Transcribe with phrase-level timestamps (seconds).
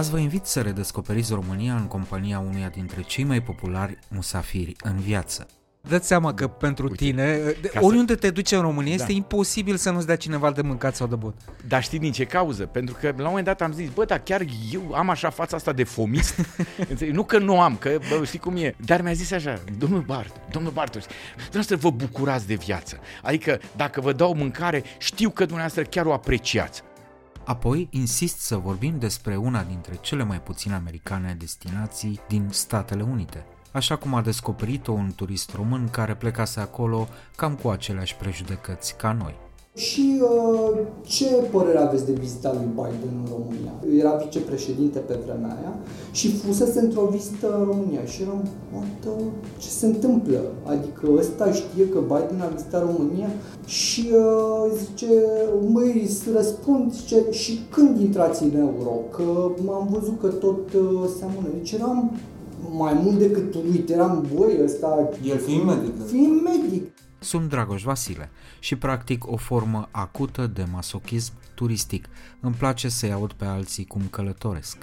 [0.00, 4.96] Azi vă invit să redescoperiți România în compania unuia dintre cei mai populari musafiri în
[4.96, 5.46] viață.
[5.88, 7.40] Dă-ți seama că pentru Uite, tine,
[7.80, 8.18] oriunde să...
[8.18, 9.02] te duci în România, da.
[9.02, 11.34] este imposibil să nu-ți dea cineva de mâncat sau de băut.
[11.68, 12.66] Dar știi din ce cauză?
[12.66, 15.56] Pentru că la un moment dat am zis, bă, dar chiar eu am așa fața
[15.56, 16.34] asta de fomist?
[17.12, 18.74] nu că nu am, că bă, știi cum e.
[18.84, 22.98] Dar mi-a zis așa, domnul Bart, domnul Bartos, dumneavoastră vă bucurați de viață.
[23.22, 26.82] Adică dacă vă dau mâncare, știu că dumneavoastră chiar o apreciați.
[27.44, 33.46] Apoi insist să vorbim despre una dintre cele mai puține americane destinații din Statele Unite,
[33.72, 39.12] așa cum a descoperit-o un turist român care plecase acolo cam cu aceleași prejudecăți ca
[39.12, 39.34] noi.
[39.74, 44.00] Și uh, ce părere aveți de vizita lui Biden în România?
[44.00, 45.74] Era vicepreședinte pe vremea aia
[46.12, 48.42] și fusese într-o vizită în România și eram,
[48.74, 49.18] what
[49.58, 50.40] ce se întâmplă?
[50.64, 53.28] Adică ăsta știe că Biden a vizitat România
[53.66, 55.06] și uh, zice,
[55.68, 58.90] măi, răspund, zice, și când intrați în euro?
[59.10, 59.22] Că
[59.72, 61.48] am văzut că tot uh, seamănă.
[61.56, 62.10] Deci eram
[62.76, 65.08] mai mult decât uite, eram, băi, ăsta...
[65.24, 66.06] El fiind medic.
[66.06, 66.86] Fiind medic.
[67.22, 72.08] Sunt Dragoș Vasile și practic o formă acută de masochism turistic.
[72.40, 74.76] Îmi place să-i aud pe alții cum călătoresc.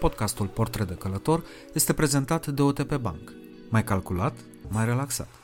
[0.00, 3.32] Podcastul Portret de Călător este prezentat de OTP Bank.
[3.68, 4.34] Mai calculat,
[4.68, 5.39] mai relaxat.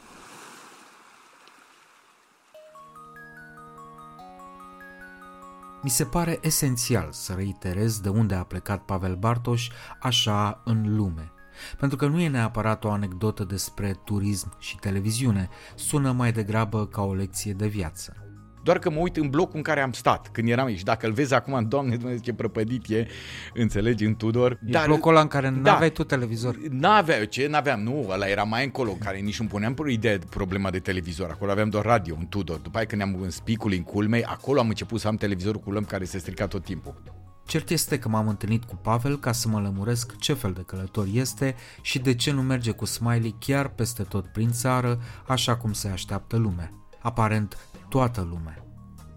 [5.87, 9.69] Mi se pare esențial să reiterez de unde a plecat Pavel Bartoș
[10.01, 11.33] așa în lume.
[11.79, 17.03] Pentru că nu e neapărat o anecdotă despre turism și televiziune, sună mai degrabă ca
[17.03, 18.26] o lecție de viață.
[18.67, 20.83] Doar că mă uit în blocul în care am stat când eram aici.
[20.83, 23.07] Dacă îl vezi acum, doamne, Dumnezeu, ce prăpădit e,
[23.55, 24.53] înțelegi, în Tudor.
[24.53, 26.57] E dar, blocul ăla în care nu da, aveai tu televizor.
[26.71, 30.27] N-aveam, ce n-aveam, nu, ăla era mai încolo, în care nici nu puneam ideea de
[30.31, 31.31] problema de televizor.
[31.31, 32.59] Acolo aveam doar radio, în Tudor.
[32.59, 35.71] După aia când ne-am în spicul, în culmei, acolo am început să am televizorul cu
[35.71, 37.03] lămpi care se strica tot timpul.
[37.47, 41.07] Cert este că m-am întâlnit cu Pavel ca să mă lămuresc ce fel de călător
[41.13, 45.73] este și de ce nu merge cu Smiley chiar peste tot prin țară, așa cum
[45.73, 46.71] se așteaptă lumea.
[47.01, 47.57] Aparent,
[47.97, 48.65] toată lumea.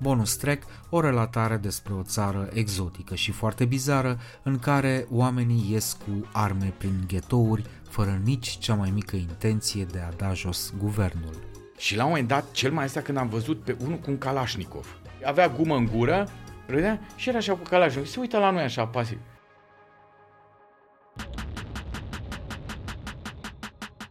[0.01, 5.97] Bonus track, o relatare despre o țară exotică și foarte bizară în care oamenii ies
[6.05, 11.33] cu arme prin ghetouri fără nici cea mai mică intenție de a da jos guvernul.
[11.77, 14.17] Și la un moment dat, cel mai asta când am văzut pe unul cu un
[14.17, 14.99] Kalashnikov.
[15.25, 16.27] Avea gumă în gură,
[16.67, 18.07] râdea și era așa cu Kalashnikov.
[18.07, 19.17] Se uită la noi așa pasiv.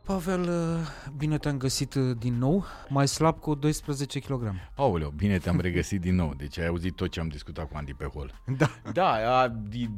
[0.08, 0.86] Pavel, uh,
[1.16, 4.54] bine te-am găsit uh, din nou, mai slab cu 12 kg.
[4.74, 7.94] Aoleu, bine te-am regăsit din nou, deci ai auzit tot ce am discutat cu Andy
[7.94, 8.40] pe hol.
[8.56, 8.70] Da.
[8.92, 9.52] Da, a,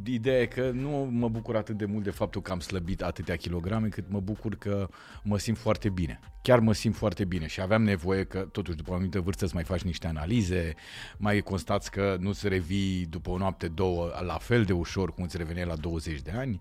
[0.05, 3.37] ideea e că nu mă bucur atât de mult de faptul că am slăbit atâtea
[3.37, 4.89] kilograme, cât mă bucur că
[5.23, 6.21] mă simt foarte bine.
[6.43, 9.53] Chiar mă simt foarte bine și aveam nevoie că, totuși, după o anumită vârstă să
[9.55, 10.75] mai faci niște analize,
[11.17, 15.25] mai constați că nu se revii după o noapte, două, la fel de ușor cum
[15.25, 16.61] îți revenea la 20 de ani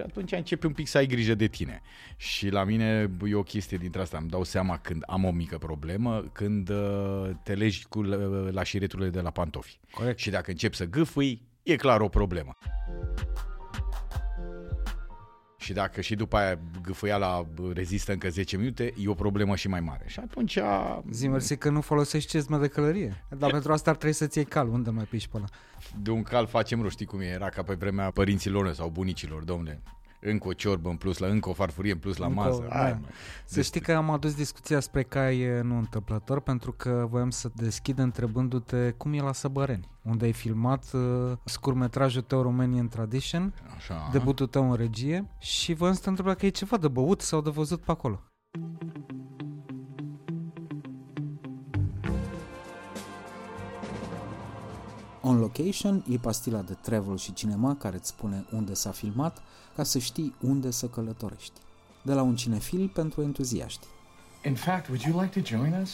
[0.00, 1.82] și atunci începi un pic să ai grijă de tine.
[2.16, 5.58] Și la mine e o chestie dintre asta, îmi dau seama când am o mică
[5.58, 8.02] problemă, când uh, te legi cu
[8.50, 9.78] la șireturile de la pantofi.
[9.90, 10.18] Corect.
[10.18, 12.56] Și dacă începi să gâfâi, e clar o problemă.
[15.56, 19.80] Și dacă și după aia gâfâiala rezistă încă 10 minute, e o problemă și mai
[19.80, 20.04] mare.
[20.06, 20.58] Și atunci...
[21.10, 23.24] Zi mersi că nu folosești cezmă de călărie.
[23.38, 24.68] Dar pentru asta ar trebui să-ți iei cal.
[24.68, 25.46] Unde mai piși pe ăla?
[25.98, 27.24] De un cal facem rost, știi cum e?
[27.24, 29.82] Era ca pe vremea părinților sau bunicilor, domnule
[30.20, 32.66] încă o ciorbă în plus, la încă o farfurie în plus la încă, masă.
[32.68, 32.76] Da.
[32.76, 33.00] Hai,
[33.44, 37.98] să știi că am adus discuția spre cai nu întâmplător, pentru că voiam să deschid
[37.98, 44.08] întrebându-te cum e la Săbăreni, unde ai filmat uh, scurmetrajul tău Romanian Tradition, Așa.
[44.12, 47.40] debutul tău în regie și voiam să te întreb dacă e ceva de băut sau
[47.40, 48.22] de văzut pe acolo.
[55.30, 59.42] On Location e pastila de travel și cinema care îți spune unde s-a filmat
[59.76, 61.52] ca să știi unde să călătorești.
[62.02, 63.86] De la un cinefil pentru entuziaști.
[64.44, 65.90] In fact, would you like to join us?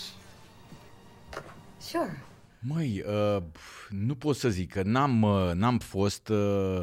[1.79, 2.25] Sure.
[2.61, 3.05] Măi,
[3.37, 3.43] uh,
[3.91, 6.29] nu pot să zic că n-am, uh, n-am fost...
[6.29, 6.83] Uh,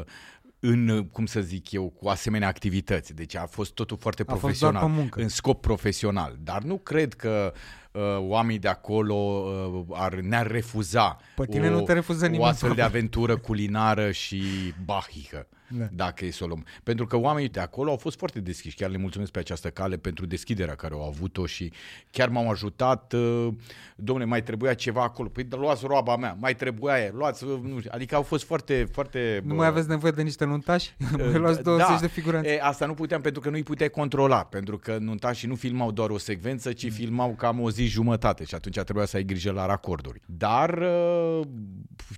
[0.66, 3.14] în, cum să zic eu, cu asemenea activități.
[3.14, 5.20] Deci a fost totul foarte A fost profesional, doar pe muncă.
[5.20, 6.36] în scop profesional.
[6.42, 7.52] Dar nu cred că
[7.92, 12.48] uh, oamenii de acolo uh, ar, ne-ar refuza Pe tine nu te refuză o nimeni,
[12.50, 12.96] astfel de probabil.
[12.98, 14.42] aventură culinară și
[14.84, 15.46] bahică.
[15.78, 15.88] Da.
[15.92, 16.64] Dacă e să o luăm.
[16.82, 18.76] Pentru că oamenii de acolo au fost foarte deschiși.
[18.76, 21.72] Chiar le mulțumesc pe această cale pentru deschiderea care au avut-o și
[22.10, 23.12] chiar m-au ajutat.
[23.12, 23.48] uh,
[23.96, 25.28] Domnule, mai trebuia ceva acolo.
[25.28, 27.90] Păi da, luați roaba mea, mai trebuia aia, luați, uh, nu știu.
[27.94, 29.40] Adică au fost foarte, foarte...
[29.42, 30.94] Nu bă, mai aveți nevoie de niște nuntași?
[31.18, 31.98] Mai luați 20 da.
[32.00, 32.48] de figuranți.
[32.48, 35.90] E, asta nu puteam pentru că nu îi puteai controla, pentru că nuntașii nu filmau
[35.90, 39.52] doar o secvență, ci filmau cam o zi jumătate și atunci trebuia să ai grijă
[39.52, 40.20] la racorduri.
[40.26, 41.40] Dar, uh,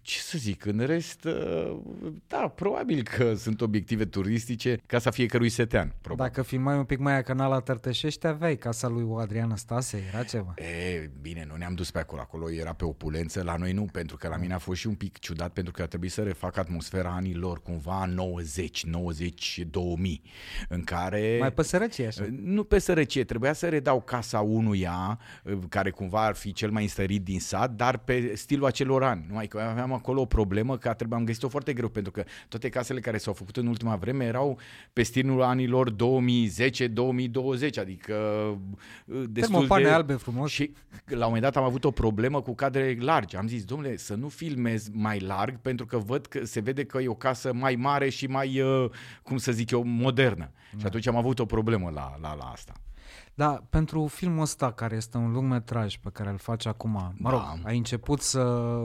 [0.03, 1.76] ce să zic, în rest, uh,
[2.26, 6.32] da, probabil că sunt obiective turistice ca să fiecărui setean, probabil.
[6.32, 10.54] Dacă filmai un pic mai canal la Tărtășești, aveai casa lui Adrian Stase, era ceva.
[10.56, 14.16] E, bine, nu ne-am dus pe acolo, acolo era pe opulență, la noi nu, pentru
[14.16, 16.56] că la mine a fost și un pic ciudat, pentru că a trebuit să refac
[16.56, 20.22] atmosfera anilor cumva 90, 90, 2000,
[20.69, 21.37] în care...
[21.40, 22.26] Mai pe sărăcie așa.
[22.43, 25.19] Nu pe sărăcie, trebuia să redau casa unuia
[25.69, 29.25] care cumva ar fi cel mai înstărit din sat, dar pe stilul acelor ani.
[29.28, 32.69] Numai că aveam acolo o problemă că trebuia, am găsit-o foarte greu, pentru că toate
[32.69, 34.58] casele care s-au făcut în ultima vreme erau
[34.93, 35.94] pe stilul anilor 2010-2020,
[37.78, 38.14] adică
[39.05, 39.90] uh, destul Termopane de...
[39.90, 40.50] albe frumos.
[40.50, 40.73] Și
[41.05, 43.37] la un moment dat am avut o problemă cu cadre largi.
[43.37, 46.99] Am zis, domnule, să nu filmez mai larg, pentru că văd că se vede că
[46.99, 48.90] e o casă mai mare și mai, uh,
[49.23, 50.50] cum să zic eu, modernă.
[50.72, 50.79] Da.
[50.79, 52.72] Și atunci am avut o problemă la, la, la asta.
[53.38, 57.30] Da, pentru filmul ăsta, care este un lung metraj pe care îl faci acum, mă
[57.30, 57.54] rog, Da.
[57.64, 58.42] ai început să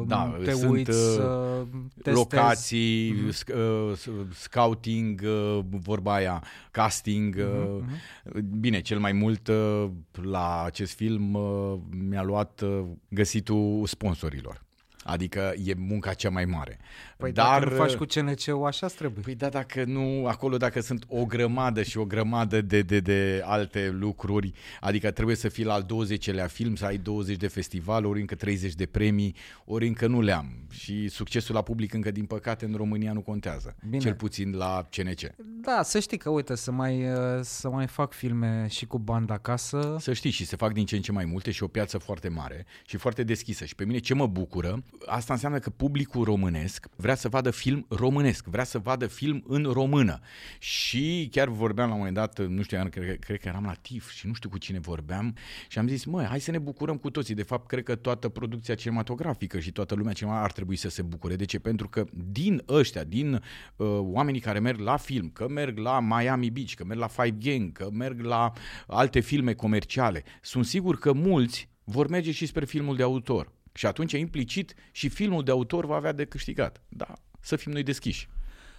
[0.07, 1.65] Da, te sunt, uiți, uh, să
[2.01, 2.17] testezi.
[2.17, 3.31] Locații, Mhm.
[3.31, 4.09] sc- uh, s-
[4.39, 7.35] scouting, uh, vorba aia, casting.
[7.39, 9.89] uh, Mhm, Bine, cel mai mult uh,
[10.21, 11.73] la acest film uh,
[12.09, 14.61] mi-a luat uh, găsitul sponsorilor.
[15.03, 16.77] Adică e munca cea mai mare.
[17.21, 19.23] Păi Dar dacă nu faci uh, cu CNC-ul, așa trebuie.
[19.23, 23.41] Păi da, dacă nu, acolo dacă sunt o grămadă și o grămadă de, de, de
[23.45, 28.09] alte lucruri, adică trebuie să fii la al 20-lea film, să ai 20 de festivaluri,
[28.09, 29.35] ori încă 30 de premii,
[29.65, 30.53] ori încă nu le am.
[30.69, 33.75] Și succesul la public încă, din păcate, în România nu contează.
[33.89, 33.97] Bine.
[33.97, 35.19] Cel puțin la CNC.
[35.61, 39.33] Da, să știi că, uite, să mai, uh, să mai fac filme și cu banda
[39.33, 39.95] acasă.
[39.99, 42.29] Să știi și se fac din ce în ce mai multe și o piață foarte
[42.29, 43.65] mare și foarte deschisă.
[43.65, 47.85] Și pe mine ce mă bucură, asta înseamnă că publicul românesc vrea să vadă film
[47.89, 50.19] românesc, vrea să vadă film în română.
[50.59, 54.09] Și chiar vorbeam la un moment dat, nu știu, cred, cred că eram la TIF
[54.09, 55.35] și nu știu cu cine vorbeam
[55.67, 57.35] și am zis, măi, hai să ne bucurăm cu toții.
[57.35, 61.01] De fapt, cred că toată producția cinematografică și toată lumea cinema ar trebui să se
[61.01, 61.35] bucure.
[61.35, 61.59] De ce?
[61.59, 66.49] Pentru că din ăștia, din uh, oamenii care merg la film, că merg la Miami
[66.49, 68.51] Beach, că merg la Five Gang, că merg la
[68.87, 73.51] alte filme comerciale, sunt sigur că mulți vor merge și spre filmul de autor.
[73.73, 76.81] Și atunci, implicit, și filmul de autor va avea de câștigat.
[76.89, 78.29] Da, să fim noi deschiși.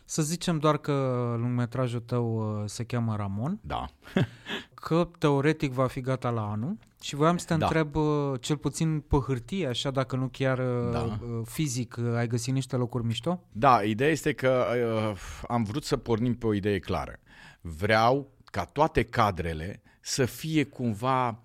[0.04, 0.92] Să zicem doar că
[1.38, 3.86] lungmetrajul tău uh, se cheamă Ramon, Da.
[4.74, 7.66] că teoretic va fi gata la anul și voiam să te Da.
[7.66, 10.98] întreb, uh, cel puțin pe hârtie, așa dacă nu chiar uh, Da.
[10.98, 13.42] uh, fizic, uh, ai găsit niște locuri mișto?
[13.52, 14.64] Da, ideea este că
[15.10, 15.18] uh,
[15.48, 17.20] am vrut să pornim pe o idee clară.
[17.60, 21.42] Vreau ca toate cadrele să fie cumva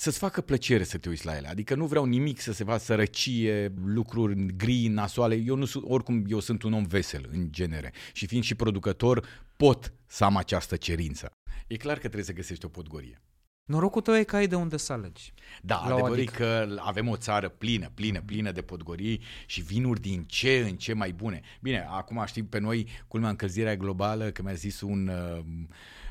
[0.00, 1.48] să-ți facă plăcere să te uiți la ele.
[1.48, 5.34] Adică nu vreau nimic să se vadă sărăcie, lucruri gri, nasoale.
[5.34, 7.92] Eu nu sunt, oricum, eu sunt un om vesel, în genere.
[8.12, 11.30] Și fiind și producător, pot să am această cerință.
[11.66, 13.22] E clar că trebuie să găsești o podgorie.
[13.64, 15.32] Norocul tău e că ai de unde să alegi.
[15.62, 16.36] Da, La o adevărul e adică.
[16.36, 20.92] că avem o țară plină, plină, plină de podgorii și vinuri din ce în ce
[20.92, 21.40] mai bune.
[21.60, 25.44] Bine, acum știm pe noi, culmea încălzirea globală, că mi-a zis un uh,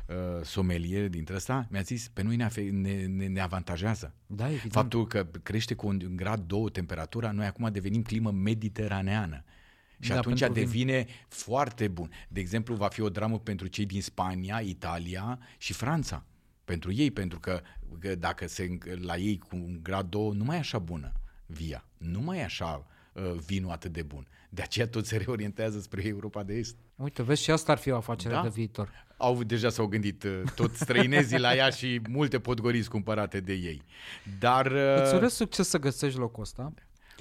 [0.07, 4.13] uh, somelier dintre ăsta, mi-a zis, pe noi ne, afe- ne, ne, ne avantajează.
[4.27, 4.71] Da, evident.
[4.71, 9.43] Faptul că crește cu un grad, două temperatura, noi acum devenim climă mediteraneană.
[9.99, 10.65] Și Da, atunci pentru vin.
[10.69, 12.11] devine foarte bun.
[12.27, 16.25] De exemplu, va fi o dramă pentru cei din Spania, Italia și Franța.
[16.65, 17.61] Pentru ei, pentru că,
[17.99, 21.11] că dacă se la ei cu un grad 2, nu mai e așa bună
[21.45, 21.85] via.
[21.97, 24.27] Nu mai e așa uh, vinul atât de bun.
[24.49, 26.75] De aceea tot se reorientează spre Europa de Est.
[26.95, 28.41] Uite, vezi, și asta ar fi o afacere Da.
[28.41, 28.89] de viitor.
[29.17, 33.81] Au deja s-au gândit uh, tot străinezii la ea și multe podgoriți cumpărate de ei.
[34.39, 36.73] Dar uh, Îți urez succes să găsești locul ăsta.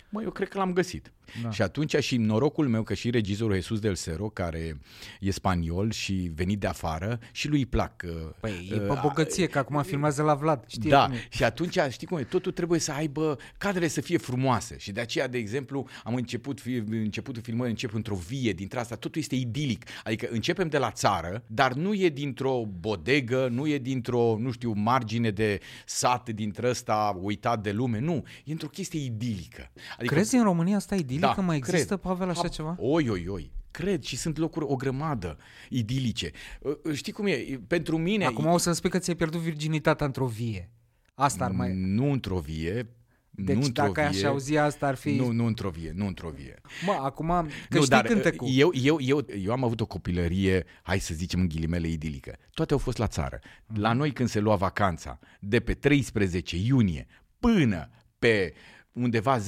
[0.09, 1.13] Mă, eu cred că l-am găsit.
[1.35, 1.41] Da.
[1.43, 1.51] Da.
[1.51, 4.81] Și atunci și norocul meu că și regizorul Jesus del Cero, care
[5.21, 8.03] e spaniol și venit de afară, și lui îi plac.
[8.05, 10.65] uh, Păi, e uh, pe bogăție, că acum filmează la Vlad.
[10.67, 11.27] Știi da, cum e.
[11.31, 15.01] și atunci, știi cum e, totul trebuie să aibă, cadrele să fie frumoase și de
[15.01, 19.35] aceea, de exemplu, am început, fi- începutul filmării, încep într-o vie, dintre asta, totul este
[19.35, 24.51] idilic, adică începem de la țară, dar nu e dintr-o bodegă, nu e dintr-o, nu
[24.51, 29.71] știu, margine de sat, dintre ăsta uitat de lume, nu, e într-o chestie idilică.
[29.99, 31.16] Adică, Crezi în România asta idilică?
[31.41, 31.99] Mai există, cred.
[31.99, 32.77] Pavel, așa Ha- ceva?
[32.79, 33.53] Oi, oi, oi.
[33.71, 35.37] cred și sunt locuri o grămadă
[35.69, 36.31] idilice.
[36.61, 37.61] Uh, Știi cum e?
[37.67, 38.25] Pentru mine...
[38.25, 40.71] Acum o să-mi spui că ți-ai pierdut virginitatea într-o vie.
[41.15, 41.73] Asta ar mai...
[41.75, 42.97] Nu într-o vie,
[43.31, 45.11] Deci nu într-o dacă vie, aș auzi asta ar fi...
[45.11, 46.61] Nu, nu într-o vie, nu într-o vie.
[46.87, 47.45] Mă, acum, că
[47.77, 48.49] nu, știi dar cântecul.
[48.51, 52.37] eu, eu, eu, eu am avut o copilărie, hai să zicem în ghilimele idilică.
[52.51, 53.39] Toate au fost la țară.
[53.75, 57.07] La noi când se lua vacanța, de pe 13 iunie
[57.39, 58.55] până pe
[58.97, 59.41] undeva 10-11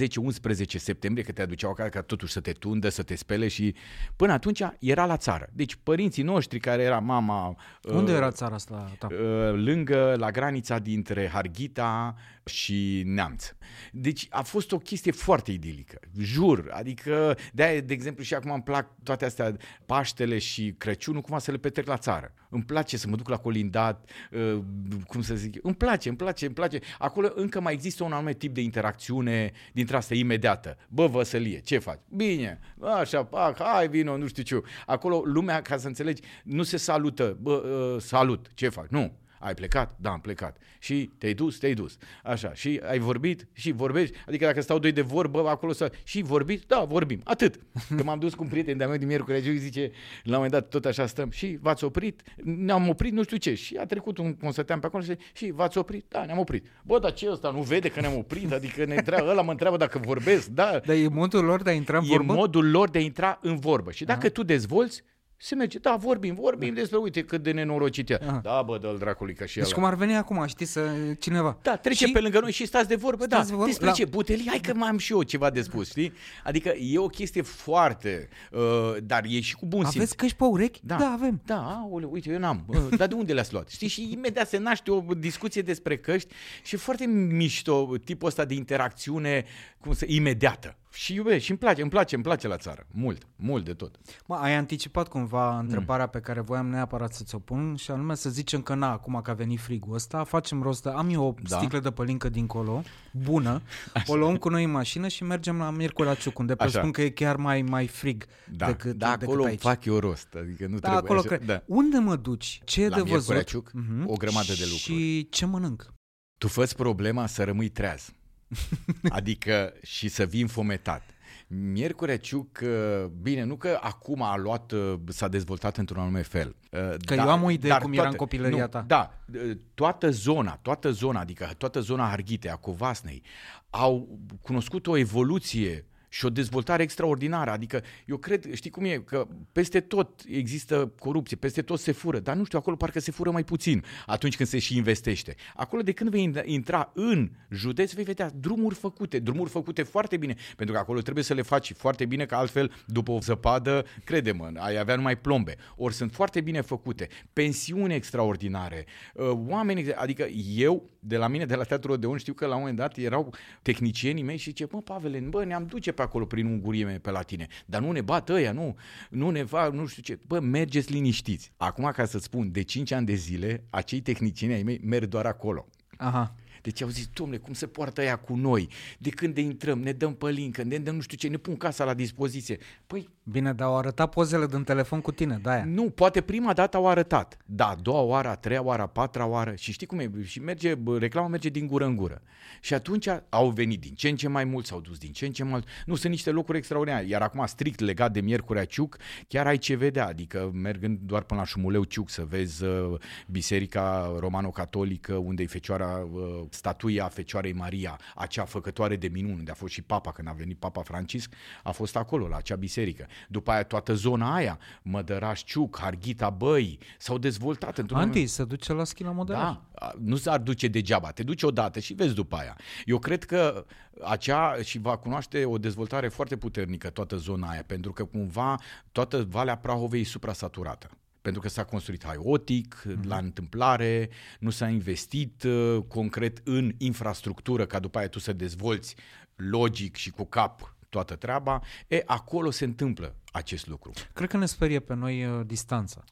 [0.66, 3.74] septembrie, că te aduceau acasă ca totuși să te tundă, să te spele și
[4.16, 5.48] până atunci era la țară.
[5.52, 7.56] Deci părinții noștri care era mama...
[7.82, 9.06] Unde uh, era țara asta ta?
[9.10, 9.18] Uh,
[9.52, 12.14] lângă, la granița dintre Harghita
[12.48, 13.52] și Neamț.
[13.92, 16.70] Deci a fost o chestie foarte idilică, jur.
[16.70, 21.50] Adică, de de exemplu, și acum îmi plac toate astea, Paștele și Crăciunul, cumva să
[21.50, 22.34] le petrec la țară.
[22.48, 24.58] Îmi place să mă duc la colindat, uh,
[25.06, 26.78] cum să zic, îmi place, îmi place, îmi place.
[26.98, 30.76] Acolo încă mai există un anume tip de interacțiune dintre asta imediată.
[30.88, 32.00] Bă, Văsălie, ce faci?
[32.08, 32.60] Bine,
[32.98, 34.62] așa, pac, hai, vino, nu știu ce.
[34.86, 38.88] Acolo lumea, ca să înțelegi, nu se salută, bă, uh, salut, ce faci?
[38.88, 39.16] Nu.
[39.40, 39.96] Ai plecat?
[40.00, 40.56] Da, am plecat.
[40.78, 41.58] Și te-ai dus?
[41.58, 41.96] Te-ai dus.
[42.24, 42.54] Așa.
[42.54, 43.48] Și ai vorbit?
[43.52, 44.16] Și vorbești?
[44.26, 45.92] Adică dacă stau doi de vorbă, acolo să...
[46.04, 46.64] Și vorbit?
[46.66, 47.20] Da, vorbim.
[47.24, 47.60] Atât.
[47.96, 49.80] Că m-am dus cu un prieten de-a meu din miercuri, și zice,
[50.22, 51.30] la un moment dat tot așa stăm.
[51.30, 52.22] Și v-ați oprit?
[52.42, 53.54] Ne-am oprit nu știu ce.
[53.54, 56.04] Și a trecut un consăteam pe acolo și, și v-ați oprit?
[56.08, 56.66] Da, ne-am oprit.
[56.82, 58.52] Bă, dar ce ăsta nu vede că ne-am oprit?
[58.52, 60.46] Adică ne întreabă, ăla mă întreabă dacă vorbesc.
[60.48, 62.32] Da, Dar e modul lor de a intra în e vorbă?
[62.32, 63.90] modul lor de a intra în vorbă.
[63.90, 65.02] Și dacă tu dezvolți,
[65.40, 68.18] se merge, da, vorbim, vorbim despre, uite cât de nenorocit e.
[68.26, 68.40] Aha.
[68.42, 69.74] Da, bă, dă-l dracului ca și Deci ăla.
[69.74, 71.58] cum ar veni acum, știi, să cineva.
[71.62, 73.34] Da, trece Și- pe lângă noi și stați de vorbă, da.
[73.36, 74.04] Stați de vorbă, Despre la- ce?
[74.04, 74.46] Butelii?
[74.48, 76.12] Hai că mai am și eu ceva de spus, știi?
[76.44, 79.96] Adică e o chestie foarte, uh, dar e și cu bun simț.
[79.96, 80.80] Aveți căști pe urechi?
[80.82, 81.40] Da, da avem.
[81.44, 82.64] Da, aoleu, uite, eu n-am.
[82.66, 83.68] Uh, Dar de unde le-ați luat?
[83.68, 83.88] Știi?
[83.88, 88.54] Și imediat se naște o discuție despre căști și e foarte mișto tipul ăsta de
[88.54, 89.44] interacțiune,
[89.80, 90.76] cum să, imediată.
[90.92, 92.86] Și iubesc, și îmi place, îmi place, îmi place la țară.
[92.92, 93.96] Mult, mult de tot.
[94.26, 98.30] Mă, ai anticipat cumva întrebarea pe care voiam neapărat să ți-o pun și anume să
[98.30, 100.88] zicem că na, acum că a venit frigul ăsta, facem rost de...
[100.90, 101.56] Am eu o Da.
[101.56, 102.82] sticlă de pălincă dincolo,
[103.12, 103.62] bună,
[104.06, 106.62] o luăm cu noi în mașină și mergem la Miercurea Ciuc, unde Așa.
[106.62, 108.24] presupun că e chiar mai, mai frig
[108.56, 109.60] Da, decât, da decât acolo aici.
[109.60, 111.28] fac eu rost, adică nu Da, trebuie acolo așa.
[111.28, 111.44] cred.
[111.44, 111.62] Da.
[111.66, 112.60] Unde mă duci?
[112.64, 113.46] Ce e La de Miercurea văzut?
[113.46, 114.04] Ciuc, Mhm.
[114.10, 114.78] o grămadă de lucruri.
[114.78, 115.92] Și ce mănânc?
[116.38, 118.10] Tu fă problema să rămâi treaz.
[119.08, 121.02] Adică și să vii înfometat.
[121.50, 126.56] Miercurea Ciuc, uh, bine, nu că acum a luat, uh, s-a dezvoltat într-un anume fel.
[126.70, 128.84] Uh, Că eu am o idee cum era în copilăria nu, ta.
[128.86, 133.22] Da, uh, toată zona, toată zona, adică toată zona Harghitei, a Covasnei,
[133.70, 137.50] au cunoscut o evoluție și o dezvoltare extraordinară.
[137.50, 142.18] Adică eu cred, știi cum e, că peste tot există corupție, peste tot se fură,
[142.18, 145.34] dar nu știu, acolo parcă se fură mai puțin atunci când se și investește.
[145.54, 150.34] Acolo de când vei intra în județ, vei vedea drumuri făcute, drumuri făcute foarte bine,
[150.56, 154.50] pentru că acolo trebuie să le faci foarte bine, că altfel, după o zăpadă, crede-mă,
[154.56, 155.56] ai avea numai plombe.
[155.76, 161.44] Ori sunt foarte bine făcute, pensiuni extraordinare, uh, oameni, ex- adică eu, de la mine,
[161.44, 164.66] de la Teatrul Odeon, știu că la un moment dat erau tehnicienii mei și zice,
[164.70, 168.00] mă, Pavele, bă, ne-am duce pe acolo prin ungurime pe la tine, dar nu ne
[168.00, 168.76] bat ăia, nu,
[169.10, 171.52] nu ne fac, nu știu ce, bă, mergeți liniștiți.
[171.56, 175.26] Acum, ca să spun, de 5 ani de zile, acei tehnicieni ai mei merg doar
[175.26, 175.66] acolo.
[175.96, 176.34] Aha.
[176.62, 178.68] Deci au zis, domnule, cum se poartă ea cu noi?
[178.98, 181.84] De când de intrăm, ne dăm pălincă, ne dăm nu știu ce, ne pun casa
[181.84, 182.58] la dispoziție.
[182.86, 186.76] Păi Bine, dar au arătat pozele din telefon cu tine, da nu, poate prima dată
[186.76, 187.36] au arătat.
[187.44, 190.40] Da, a doua oară, a treia oară, a patra oară și știi cum e, și
[190.40, 192.22] merge, bă, reclama merge din gură în gură.
[192.60, 195.32] Și atunci au venit din ce în ce mai mult, s-au dus din ce în
[195.32, 195.66] ce mai mult.
[195.86, 197.06] Nu, sunt niște locuri extraordinare.
[197.06, 198.96] Iar acum, strict legat de Miercurea Ciuc,
[199.28, 204.16] chiar ai ce vedea, adică mergând doar până la Șumuleu Ciuc să vezi uh, biserica
[204.18, 209.72] romano-catolică, unde e fecioara, uh, statuia Fecioarei Maria, acea făcătoare de minuni, unde a fost
[209.72, 211.32] și papa, când a venit papa Francisc,
[211.62, 213.06] a fost acolo, la acea biserică.
[213.28, 218.72] După aia toată zona aia, Mădăraș Ciuc, Harghita Băi, s-au dezvoltat într-un Anti, se duce
[218.72, 219.42] la schila modelaj.
[219.42, 222.56] da, a- nu s-ar duce degeaba, te duci odată și vezi după aia.
[222.84, 223.64] Eu cred că
[224.04, 228.56] acea și va cunoaște o dezvoltare foarte puternică toată zona aia, pentru că cumva
[228.92, 230.90] toată Valea Prahovei e suprasaturată.
[231.22, 233.02] Pentru că s-a construit haiotic, mm-hmm.
[233.06, 234.08] la întâmplare,
[234.38, 238.94] nu s-a investit uh, concret în infrastructură ca după aia tu să dezvolți
[239.36, 243.92] logic și cu cap toată treaba, e, acolo se întâmplă acest lucru.
[244.12, 246.04] Cred că ne sperie pe noi uh, distanța.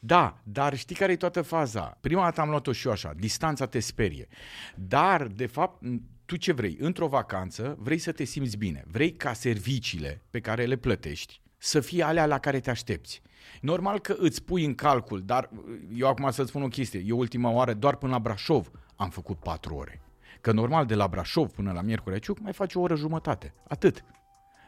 [0.00, 1.98] Da, dar știi care e toată faza?
[2.00, 4.28] Prima dată am luat-o și eu așa, distanța te sperie.
[4.74, 5.82] Dar, de fapt,
[6.24, 6.76] tu ce vrei?
[6.80, 8.84] Într-o vacanță vrei să te simți bine.
[8.86, 13.22] Vrei ca serviciile pe care le plătești să fie alea la care te aștepți.
[13.60, 15.50] Normal că îți pui în calcul, dar
[15.94, 17.02] eu acum să-ți spun o chestie.
[17.06, 20.00] Eu ultima oară, doar până la Brașov, am făcut patru ore.
[20.40, 23.54] Că normal de la Brașov până la Miercurea Ciuc mai faci o oră jumătate.
[23.68, 24.04] Atât.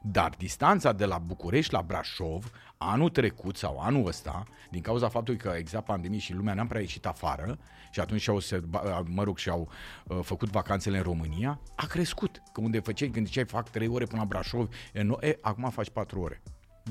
[0.03, 5.41] Dar distanța de la București la Brașov, anul trecut sau anul ăsta, din cauza faptului
[5.41, 7.59] că exact pandemie și lumea n-am prea ieșit afară
[7.91, 9.69] și atunci și-au, se- ba- mă rog, și-au
[10.05, 12.43] uh, făcut vacanțele în România, a crescut.
[12.53, 15.71] Că unde făceai, când ziceai fac 3 ore până la Brașov, e, no, e, acum
[15.71, 16.43] faci 4 ore.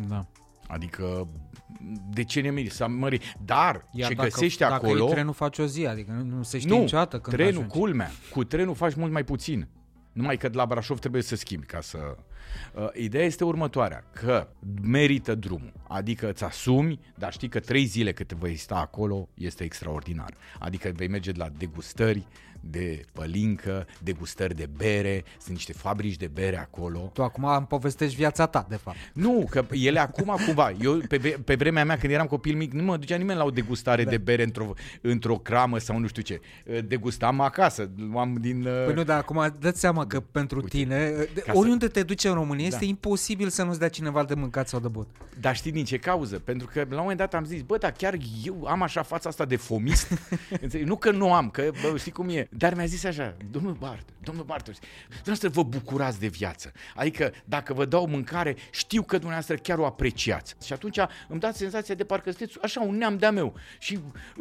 [0.07, 0.25] Da.
[0.67, 1.27] Adică,
[2.09, 2.69] de ce ne miri?
[2.69, 3.23] S-a mărit.
[3.45, 5.07] Dar, Iar ce dacă, găsești dacă acolo...
[5.07, 7.77] e trenul faci o zi, adică nu, nu se știe nu, niciodată când trenul, ajungi.
[7.77, 8.11] culmea.
[8.31, 9.67] Cu trenul faci mult mai puțin.
[10.11, 11.97] Numai că de la Brașov trebuie să schimbi ca să...
[12.73, 14.47] Uh, ideea este următoarea, că
[14.81, 15.73] merită drumul.
[15.87, 20.33] Adică îți asumi, dar știi că trei zile cât vei sta acolo este extraordinar.
[20.59, 22.27] Adică vei merge de la degustări
[22.59, 27.09] de pălincă, degustări de bere, sunt niște fabrici de bere acolo.
[27.13, 28.97] Tu acum îmi povestești viața ta, de fapt.
[29.13, 32.71] Nu, că ele acum cumva, eu pe, ve- pe vremea mea când eram copil mic,
[32.73, 34.09] nu mă ducea nimeni la o degustare da.
[34.09, 36.39] de bere într-o, într-o cramă sau nu știu ce.
[36.87, 38.65] Degustam acasă, luam din...
[38.65, 42.03] uh, Păi nu, dar acum dă-ți seama că pentru tine, de, ca să- oriunde te
[42.03, 42.75] duci în România, Da.
[42.75, 45.07] este imposibil să nu-ți dea cineva de mâncat sau de băut.
[45.39, 46.39] Dar știi din ce cauză?
[46.39, 49.29] Pentru că la un moment dat am zis, bă, dar chiar eu am așa fața
[49.29, 50.07] asta de fomist?
[50.61, 50.87] Înțelegi?
[50.89, 52.48] nu că nu am, că bă, știi cum e.
[52.51, 54.77] Dar mi-a zis așa, domnul Bart, domnul Bartos,
[55.07, 56.71] dumneavoastră vă bucurați de viață.
[56.95, 60.55] Adică dacă vă dau mâncare, știu că dumneavoastră chiar o apreciați.
[60.65, 63.53] Și atunci îmi dați senzația de parcă sunteți așa un neam de-a meu.
[63.79, 63.97] Și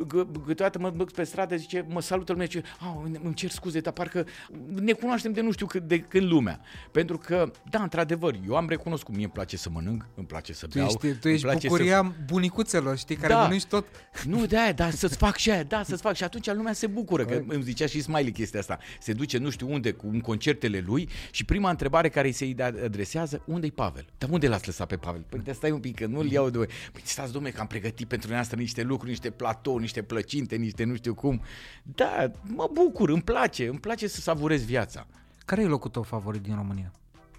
[0.07, 3.81] gă- câteodată mă duc pe stradă, zice, mă salută lumea, zice, "Au, îmi cer scuze,
[3.81, 4.27] dar parcă
[4.75, 6.61] ne cunoaștem de nu știu cât de când lumea.
[6.91, 10.67] Pentru că, da, într-adevăr, eu am recunoscut, mie îmi place să mănânc, îmi place să
[10.67, 13.43] Tu beau, ești, tu îmi ești place bucuria bunicuțelor, știi, care Da.
[13.43, 13.87] mănânci tot.
[14.25, 16.15] nu, de aia, da, să-ți fac și aia, da, să-ți fac.
[16.15, 18.79] Și atunci lumea se bucură, că îmi zicea și Smiley chestia asta.
[19.01, 22.45] Se duce nu știu unde cu în concertele lui și prima întrebare care îi se
[22.45, 24.07] îi adresează, unde-i Pavel?
[24.19, 25.25] Dar unde l-ați lăsat pe Pavel?
[25.29, 26.59] Păi de stai un pic, că nu-l iau de
[26.93, 30.85] Păi stați, domne, că am pregătit pentru noastră niște lucruri, niște platou, niște plăcinte, niște
[30.85, 31.43] nu știu cum.
[31.83, 35.07] Da, mă bucur, îmi place, îmi place să savurez viața.
[35.45, 36.93] Care e locul tău favorit din România?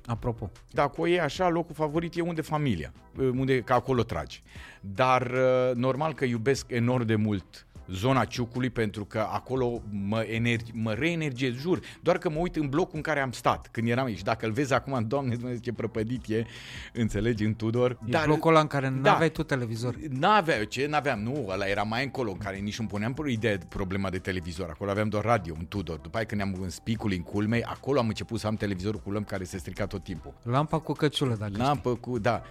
[0.05, 0.51] Apropo.
[0.71, 4.43] Dacă o iei așa, locul favorit e unde familia, unde că acolo tragi.
[4.81, 10.71] Dar uh, normal că iubesc enorm de mult zona Ciucului pentru că acolo mă, energi,
[10.73, 11.79] mă reenergiez, jur.
[12.01, 14.21] Doar că mă uit în blocul în care am stat când eram aici.
[14.21, 16.45] Dacă îl vezi acum, doamne, Dumnezeu ce prăpădit e,
[16.93, 17.91] înțelegi, în Tudor.
[17.91, 19.13] E Dar, blocul ăla în care nu da.
[19.13, 19.95] aveai tu televizor.
[20.09, 23.65] N-aveam, ce n-aveam, nu, ăla era mai încolo, în care nici nu puneam ideea de
[23.69, 24.69] problema de televizor.
[24.69, 25.97] Acolo aveam doar radio, un Tudor.
[25.97, 29.11] După aia când ne-am în spicul în culmei, acolo am început să am televizorul cu
[29.11, 30.33] lămpi care se strica tot timpul.
[30.43, 31.63] Lampa cu căciulă, dacă știi.
[31.63, 32.41] Lampă cu, da,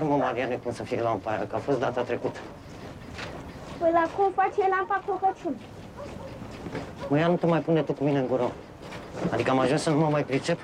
[0.00, 2.38] Nu mă, Mariane, cum să fie lampa aia, că a fost data trecută.
[3.82, 5.56] Păi la cum face lampa cu Crăciun?
[7.08, 8.52] Mă, ia nu te mai pune tu cu mine în gură.
[9.30, 10.58] Adică am ajuns să nu mă mai pricep?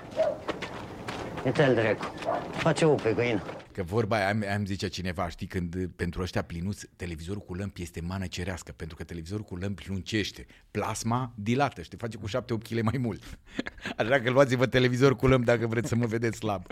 [1.44, 2.14] E tel drecu.
[2.50, 3.42] Face o pe găină.
[3.72, 7.54] Că vorba aia, am, am zicea cineva, știi, când uh, pentru ăștia plinuți, televizorul cu
[7.54, 10.46] lămpi este mană cerească, pentru că televizorul cu lămpi luncește.
[10.70, 12.30] Plasma dilată și te face cu 7-8
[12.68, 13.22] kg mai mult.
[13.98, 16.66] Așa că luați-vă televizor cu lămpi dacă vreți să mă vedeți slab.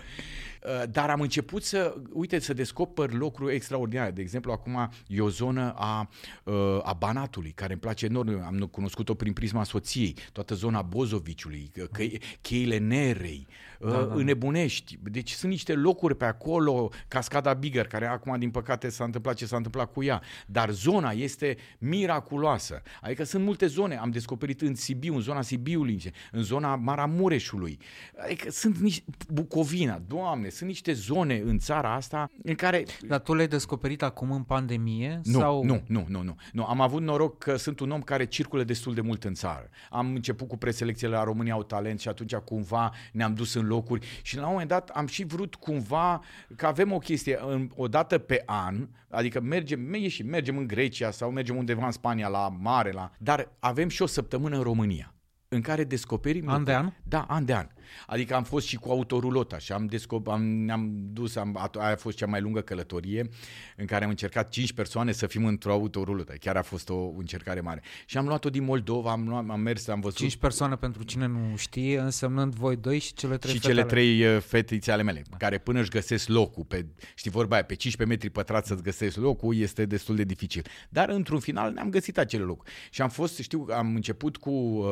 [0.66, 4.11] Uh, Dar am început să, uite, să descoper lucruri extraordinare.
[4.11, 6.09] De exemplu, acum e o zonă a,
[6.44, 8.44] uh, a Banatului, care îmi place enorm.
[8.46, 10.14] Am cunoscut-o prin prisma soției.
[10.33, 12.05] Toată zona Bozoviciului, că,
[12.40, 13.46] cheile Nerei,
[13.80, 14.14] da, da.
[14.14, 14.98] înnebunești.
[15.02, 19.46] Deci sunt niște locuri pe acolo, Cascada Bigger, care acum, din păcate, s-a întâmplat ce
[19.46, 20.22] s-a întâmplat cu ea.
[20.46, 22.82] Dar zona este miraculoasă.
[23.02, 23.96] Adică sunt multe zone.
[23.96, 27.78] Am descoperit în Sibiu, în zona Sibiului, în zona Maramureșului.
[28.24, 29.04] Adică sunt niște...
[29.28, 32.84] Bucovina, doamne, sunt niște zone în țara asta în care...
[33.06, 35.20] Dar tu le-ai descoperit acum în pandemie?
[35.24, 35.64] Nu, sau...
[35.64, 36.64] nu, nu, nu, nu, nu.
[36.64, 39.68] Am avut noroc că sunt un om care circulă destul de mult în țară.
[39.90, 44.07] Am început cu preselecțiile la România au talent și atunci cumva ne-am dus în locuri
[44.22, 46.22] și la un moment dat am și vrut cumva
[46.57, 51.11] că avem o chestie în, o dată pe an, adică mergem, ieșim, mergem în Grecia
[51.11, 55.14] sau mergem undeva în Spania la mare, la, dar avem și o săptămână în România
[55.48, 56.48] în care descoperim...
[56.48, 56.92] An de an?
[57.02, 57.66] Da, an de an.
[58.07, 61.96] Adică am fost și cu autorulota și am, descop- am ne-am dus, am, aia a
[61.96, 63.29] fost cea mai lungă călătorie
[63.77, 66.33] în care am încercat 5 persoane să fim într-o autorulotă.
[66.40, 67.83] Chiar a fost o încercare mare.
[68.07, 70.18] Și am luat-o din Moldova, am, luat, am mers, am văzut...
[70.18, 73.75] 5 persoane pentru cine nu știe, însemnând voi doi și cele trei și fetele.
[73.75, 77.64] cele trei uh, fetițe ale mele, care până își găsesc locul, pe, știi vorba aia,
[77.64, 80.64] pe 15 metri pătrați să-ți găsești locul, este destul de dificil.
[80.88, 82.72] Dar într-un final ne-am găsit acele locuri.
[82.90, 84.87] Și am fost, știu, am început cu uh,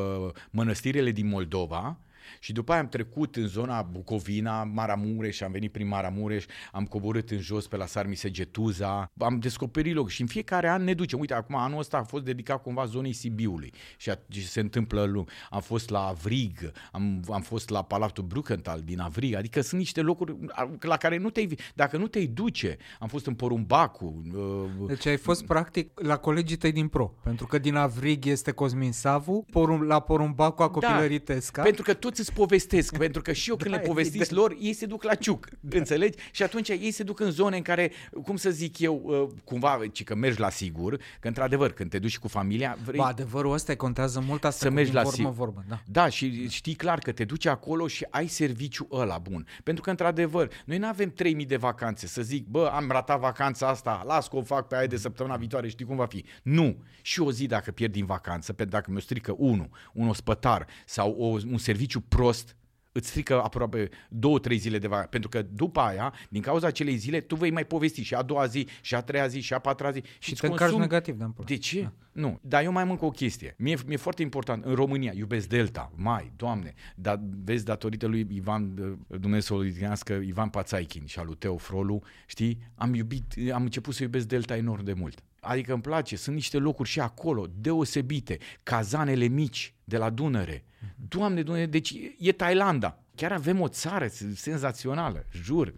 [0.51, 1.99] mănăstirile din Moldova,
[2.41, 7.31] și după aia am trecut în zona Bucovina, Maramureș, am venit prin Maramureș, am coborât
[7.31, 11.19] în jos pe la Sarmise Getuza, am descoperit loc și în fiecare an ne ducem.
[11.19, 15.05] Uite, acum anul ăsta a fost dedicat cumva zonei Sibiului și a, și se întâmplă
[15.05, 15.29] lung.
[15.51, 20.01] Am fost la Avrig, am, am fost la Palatul Bruckenthal din Avrig, adică sunt niște
[20.01, 20.37] locuri
[20.81, 22.77] la care nu te dacă nu te duce.
[22.99, 24.23] Am fost în Porumbacu.
[24.35, 28.51] Uh, deci ai fost practic la colegii tăi din pro, pentru că din Avrig este
[28.51, 31.63] Cosmin Savu, porum, la Porumbacu a copilării da, Tesca.
[31.63, 34.39] pentru că tot pot să-ți povestesc, pentru că și eu când Da, le povestiți evident.
[34.39, 36.19] lor, ei se duc la ciuc, înțelegi?
[36.31, 37.93] Și atunci ei se duc în zone în care,
[38.25, 41.99] cum să zic eu, uh, cumva, ci că mergi la sigur, că într-adevăr, când te
[41.99, 45.05] duci cu familia, vrei Ba, adevărul ăsta contează mult asta să cu mergi din la
[45.05, 45.35] vorbă, sigur.
[45.35, 45.83] vorbă, da.
[45.87, 49.47] Da, și știi clar că te duci acolo și ai serviciu ăla bun.
[49.63, 53.69] Pentru că, într-adevăr, noi nu avem 3000 de vacanțe să zic, bă, am ratat vacanța
[53.69, 56.25] asta, las că o fac pe aia de săptămâna viitoare, știi cum va fi.
[56.43, 56.77] Nu.
[57.03, 61.11] Și o zi dacă pierd din vacanță, pentru dacă mi-o strică unul, un ospătar sau
[61.19, 62.57] o, un serviciu prost,
[62.93, 65.09] îți strică aproape două, trei zile de vacanță.
[65.11, 68.47] Pentru că după aia, din cauza acelei zile, tu vei mai povesti și a doua
[68.47, 70.03] zi, și a treia zi, și a patra zi.
[70.19, 71.47] Și îți te încarci consumi- negativ de ampulă.
[71.49, 71.81] de ce?
[71.81, 71.93] Da.
[72.13, 72.39] Nu.
[72.43, 73.55] Dar eu mai am încă o chestie.
[73.59, 74.65] Mie, mi-e foarte important.
[74.65, 76.75] În România iubesc Delta, mai, doamne.
[76.95, 78.75] Dar vezi, datorită lui Ivan,
[79.07, 83.95] Dumnezeu să odihnească, Ivan Pațaichin și al lui Teo Frolu, știi, am iubit, am început
[83.95, 85.23] să iubesc Delta enorm de mult.
[85.41, 90.65] Adică îmi place, sunt niște locuri și acolo, deosebite, cazanele mici de la Dunăre.
[91.09, 92.99] Doamne, Doamne, deci e Thailanda.
[93.15, 95.75] Chiar avem o țară senzațională, jur.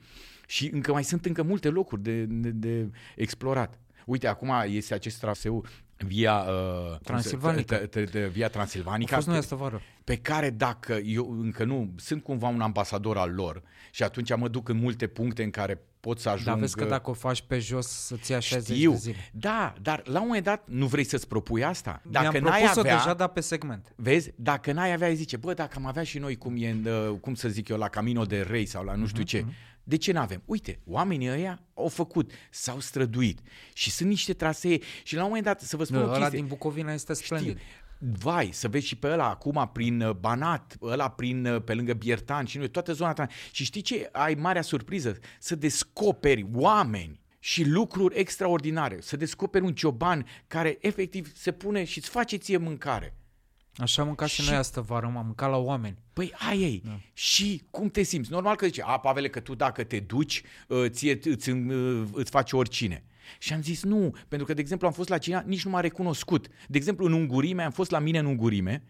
[0.46, 3.80] Și încă mai sunt încă multe locuri de, de, de explorat.
[4.04, 5.64] Uite, acum este acest traseu
[5.96, 7.78] via uh, Transilvanica.
[7.78, 9.80] t- t- t- via A Transilvanica fost noi pe, asta vară.
[10.04, 14.48] pe care dacă eu încă nu sunt cumva un ambasador al lor și atunci mă
[14.48, 17.12] duc în multe puncte în care pot să ajung Dar vezi că uh, dacă o
[17.12, 19.30] faci pe jos să-ți ia 60 știu, de zile.
[19.32, 22.02] da, dar la un moment dat nu vrei să-ți propui asta?
[22.10, 23.92] Dacă Mi-am n-ai propus-o avea, deja, dar pe segment.
[23.96, 27.16] Vezi, dacă n-ai avea, zice, bă, dacă am avea și noi cum e, în, uh,
[27.20, 29.44] cum să zic eu, la Camino de Rei sau la nu știu ce,
[29.88, 30.42] de ce n-avem?
[30.44, 33.40] Uite, oamenii ăia au făcut, s-au străduit
[33.72, 36.38] și sunt niște trasee și la un moment dat, să vă spun o Ăla chestie,
[36.38, 37.58] din Bucovina este splendid.
[37.98, 41.92] Vai, să vezi și pe ăla acum prin uh, Banat, ăla prin, uh, pe lângă
[41.92, 43.26] Biertan și noi, toată zona ta.
[43.50, 44.08] Și știi ce?
[44.12, 45.18] Ai marea surpriză?
[45.38, 48.98] Să descoperi oameni și lucruri extraordinare.
[49.00, 53.16] Să descoperi un cioban care efectiv se pune și îți face ție mâncare.
[53.78, 55.96] Așa am mâncat și, Și- noi asta vară, m-am mâncat la oameni.
[56.12, 56.82] Păi ai ei.
[56.84, 56.98] Da.
[57.12, 58.30] Și cum te simți?
[58.30, 62.30] Normal că zice, a, Pavele, că tu dacă te duci, uh, ție îți, uh, îți
[62.30, 63.04] face oricine.
[63.38, 65.80] Și am zis nu, pentru că, de exemplu, am fost la cineva, nici nu m-a
[65.80, 66.46] recunoscut.
[66.68, 68.82] De exemplu, în Ungurime, am fost la mine în Ungurime,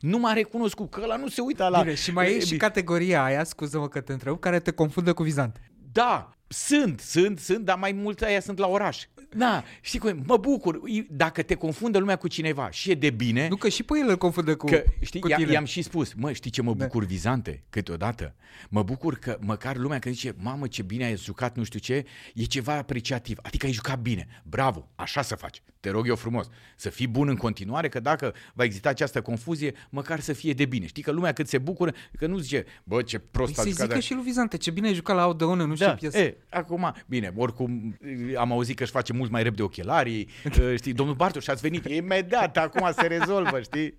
[0.00, 1.82] nu m-a recunoscut, că ăla nu se uită la...
[1.82, 5.22] Bine, și mai e și categoria aia, scuză-mă că te întreb, care te confundă cu
[5.22, 5.70] vizante.
[5.92, 9.02] Da, sunt, sunt, sunt, dar mai mulți aia sunt la oraș.
[9.36, 10.16] Da, știi cum e?
[10.26, 10.80] Mă bucur.
[11.10, 13.48] Dacă te confundă lumea cu cineva și e de bine...
[13.48, 15.52] Nu că și pe el îl confundă cu, Că, știi, cu i-am, tine.
[15.52, 18.34] i-am și spus, mă, știi ce mă bucur vizante câteodată?
[18.68, 22.04] Mă bucur că măcar lumea când zice, mamă, ce bine ai jucat, nu știu ce,
[22.34, 23.38] e ceva apreciativ.
[23.42, 24.26] Adică ai jucat bine.
[24.44, 25.62] Bravo, așa să faci.
[25.80, 26.48] Te rog eu frumos.
[26.76, 30.64] Să fii bun în continuare, că dacă va exista această confuzie, măcar să fie de
[30.64, 30.86] bine.
[30.86, 33.72] Știi că lumea cât se bucură, că nu zice, bă, ce prost Păi a să
[33.72, 33.88] jucat.
[33.88, 36.18] zică și lui Vizante, ce bine ai jucat la Odeon, nu știu Da, ce piesă.
[36.18, 37.98] e, acum, bine, oricum
[38.36, 41.84] am auzit că își face mult mai repede ochelarii, uh, știi, domnul Bartoș ați venit,
[41.84, 43.94] e imediat, acum se rezolvă, știi?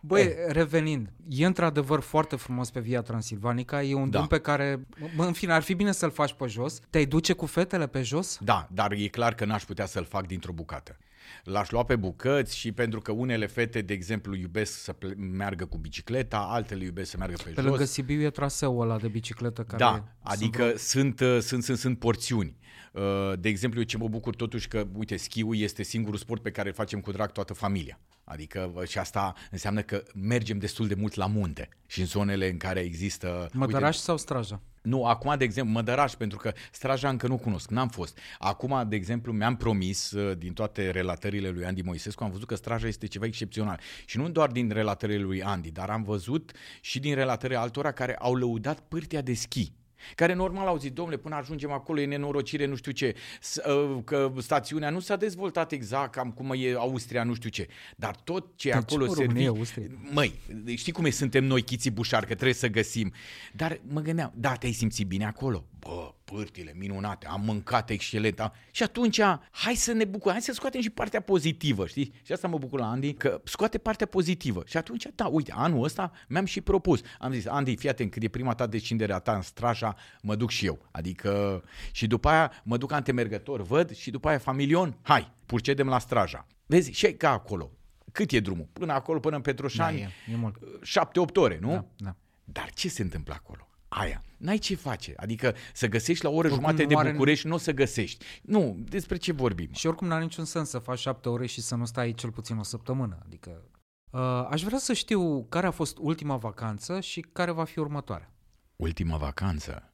[0.00, 0.34] Băi, Eh.
[0.48, 4.16] revenind, e într-adevăr foarte frumos pe Via Transilvanica, e un Da.
[4.16, 4.80] drum pe care,
[5.16, 6.80] bă, în fine, ar fi bine să-l faci pe jos.
[6.90, 8.38] Te-ai duce cu fetele pe jos?
[8.40, 10.96] Da, dar e clar că n-aș putea să-l fac dintr-o bucată.
[11.44, 15.64] L-aș lua pe bucăți și pentru că unele fete, de exemplu, iubesc să ple- meargă
[15.64, 17.64] cu bicicleta, altele iubesc să meargă pe, Pe jos.
[17.70, 19.76] lângă Sibiu e traseul ăla de bicicletă care...
[19.76, 22.56] Da, sunt adică vreo- sunt, uh, sunt, sunt, sunt porțiuni.
[22.90, 26.50] Uh, De exemplu, eu ce mă bucur totuși că, uite, schiul este singurul sport pe
[26.50, 27.98] care îl facem cu drag toată familia.
[28.24, 32.50] Adică uh, și asta înseamnă că mergem destul de mult la munte și în zonele
[32.50, 33.48] în care există...
[33.52, 34.60] Mădăraș sau Straja?
[34.82, 38.18] Nu, acum, de exemplu, Mădăraș, pentru că Straja încă nu cunosc, n-am fost.
[38.38, 42.54] Acum, de exemplu, mi-am promis, uh, din toate relatările lui Andy Moisescu, am văzut că
[42.54, 43.80] Straja este ceva excepțional.
[44.06, 48.16] Și nu doar din relatările lui Andy, dar am văzut și din relatările altora care
[48.16, 49.72] au lăudat pârtia de schi
[50.14, 53.98] care normal au zis, domnule, până ajungem acolo e nenorocire, nu știu ce, S- uh,
[54.04, 58.46] că stațiunea nu s-a dezvoltat exact cam cum e Austria, nu știu ce, dar tot
[58.56, 59.58] ce e Dar acolo ce, mă, România, servi...
[59.58, 59.86] Austria?
[60.12, 60.32] Măi,
[60.76, 63.12] știi cum e, suntem noi chiții bușar, că trebuie să găsim.
[63.52, 65.64] Dar mă gândeam, da, te-ai simțit bine acolo?
[65.78, 68.40] Bă, pârtile minunate, am mâncat excelent.
[68.40, 68.52] Am...
[68.70, 72.12] Și atunci, hai să ne bucurăm, hai să scoatem și partea pozitivă, știi?
[72.22, 74.62] Și asta mă bucur la Andy, că scoate partea pozitivă.
[74.66, 77.00] Și atunci, da, uite, anul ăsta mi-am și propus.
[77.18, 80.34] Am zis, Andy, fii atent, când e prima ta descindere a ta în Straja, mă
[80.34, 80.78] duc și eu.
[80.90, 81.62] Adică,
[81.92, 86.46] și după aia mă duc antemergător, văd, și după aia familion, hai, procedem la Straja.
[86.66, 87.70] Vezi, și e ca acolo.
[88.12, 88.68] Cât e drumul?
[88.72, 90.56] Până acolo, până în Petroșani, Da, e, e mult.
[90.82, 91.70] șapte-opt ore, nu?
[91.70, 92.14] Da, da.
[92.44, 93.68] Dar ce se întâmplă acolo?
[93.92, 94.22] Aia.
[94.36, 95.12] N-ai ce face.
[95.16, 97.72] Adică să găsești la o oră Oricum jumate nu de are- București, nu o să
[97.72, 98.24] găsești.
[98.42, 99.68] Nu, despre ce vorbim?
[99.72, 102.56] Și oricum n-are niciun sens să faci șapte ore și să nu stai cel puțin
[102.56, 103.18] o săptămână.
[103.24, 103.62] Adică,
[104.10, 108.32] uh, aș vrea să știu care a fost ultima vacanță și care va fi următoarea.
[108.76, 109.84] Ultima vacanță.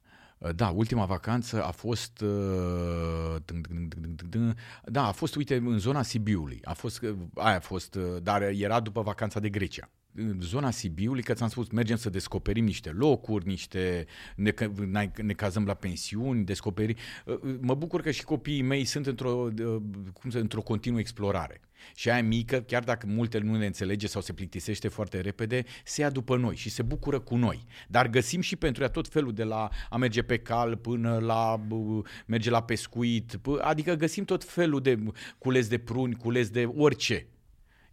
[0.54, 5.56] Da, ultima vacanță a fost uh, tân, tân, tân, tân, tân, da, a fost uite
[5.56, 6.60] în zona Sibiului.
[6.64, 9.90] A fost uh, aia a fost, uh, dar era după vacanța de Grecia.
[10.16, 14.52] În zona Sibiului, că ți-am spus, mergem să descoperim niște locuri, niște ne,
[14.90, 16.94] ne, ne cazăm la pensiuni, descoperi.
[17.24, 19.76] Uh, Mă bucur că și copiii mei sunt într-o, uh,
[20.12, 21.60] cum să, într-o continuă explorare.
[21.94, 26.00] Și aia mică, chiar dacă multe nu ne înțelege sau se plictisește foarte repede, se
[26.00, 27.64] ia după noi și se bucură cu noi.
[27.88, 31.66] Dar găsim și pentru ea tot felul de la a merge pe cal până la
[31.68, 34.98] uh, merge la pescuit, p- adică găsim tot felul de
[35.38, 37.26] cules de pruni, cules de orice.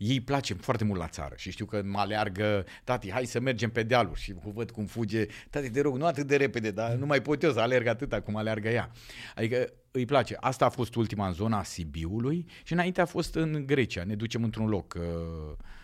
[0.03, 3.69] Ei place foarte mult la țară și știu că mă aleargă, tati, hai să mergem
[3.69, 7.05] pe dealuri și văd cum fuge, tati, te rog, nu atât de repede, dar nu
[7.05, 8.91] mai pot eu să alerg atâta cum aleargă ea.
[9.35, 10.37] Adică îi place.
[10.39, 14.03] Asta a fost ultima în zona Sibiului și înainte a fost în Grecia.
[14.03, 15.03] Ne ducem într-un loc uh,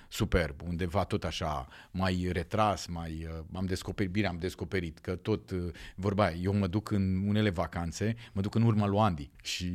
[0.07, 5.51] superb, undeva tot așa mai retras, mai uh, am descoperit, bine am descoperit că tot
[5.51, 9.29] uh, vorba aia, eu mă duc în unele vacanțe, mă duc în urma lui Andy
[9.43, 9.71] și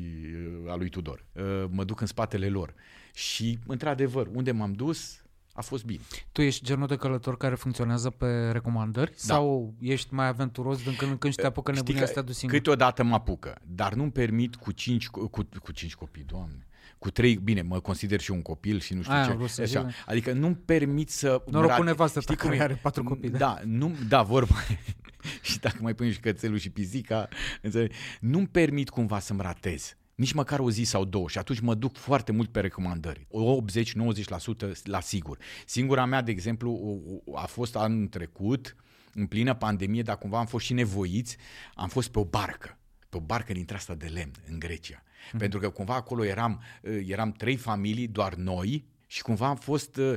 [0.65, 1.25] uh, a lui Tudor.
[1.33, 2.75] Uh, mă duc în spatele lor.
[3.15, 5.19] Și într-adevăr, unde m-am dus
[5.53, 6.01] a fost bine.
[6.33, 9.11] Tu ești genul de călător care funcționează pe recomandări?
[9.11, 9.17] Da.
[9.17, 12.21] Sau ești mai aventuros din când în când și te apucă Știi nebunia că să
[12.21, 12.59] te duci singur?
[12.59, 15.29] Câteodată mă apucă, dar nu-mi permit cu cinci, cu,
[15.63, 16.67] cu cinci copii, doamne.
[16.99, 19.37] Cu trei, bine, mă consider și un copil și nu știu Aia am ce.
[19.37, 19.81] vrut să Așa.
[19.87, 19.95] zic.
[20.07, 21.43] Adică nu-mi permit să...
[21.47, 22.65] Noroc cu rate- nevastă ta Știi cum care e?
[22.65, 23.39] are patru copii, da.
[23.39, 24.55] Da, nu, da vorba.
[25.43, 27.29] și dacă mai pun și cățelul și pisica,
[27.63, 27.97] înțelegi?
[28.21, 29.97] Nu-mi permit cumva să-mi ratez.
[30.15, 33.27] Nici măcar o zi sau două și atunci mă duc foarte mult pe recomandări.
[33.31, 35.39] 80-90% la sigur.
[35.67, 38.77] Singura mea, de exemplu, o- o- a fost anul trecut,
[39.15, 41.37] în plină pandemie, dar cumva am fost și nevoiți,
[41.75, 42.79] am fost pe o barcă
[43.15, 45.03] pe o barcă dintre asta de lemn în Grecia.
[45.33, 45.39] Mm.
[45.39, 49.97] Pentru că cumva acolo eram, uh, eram trei familii, doar noi, și cumva am fost
[49.97, 50.15] uh,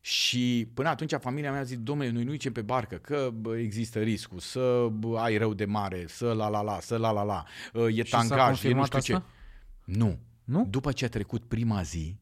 [0.00, 3.58] și până atunci familia mea a zis, domnule, noi nu icem pe barcă, că bă,
[3.58, 7.22] există riscul să bă, ai rău de mare, să la la la, să la la
[7.22, 9.22] la, uh, e Și s-a tangaj, e nu confirmat știu ce.
[9.88, 10.04] Asta?
[10.04, 10.18] Nu.
[10.44, 10.66] Nu?
[10.70, 12.16] După ce a trecut prima zi,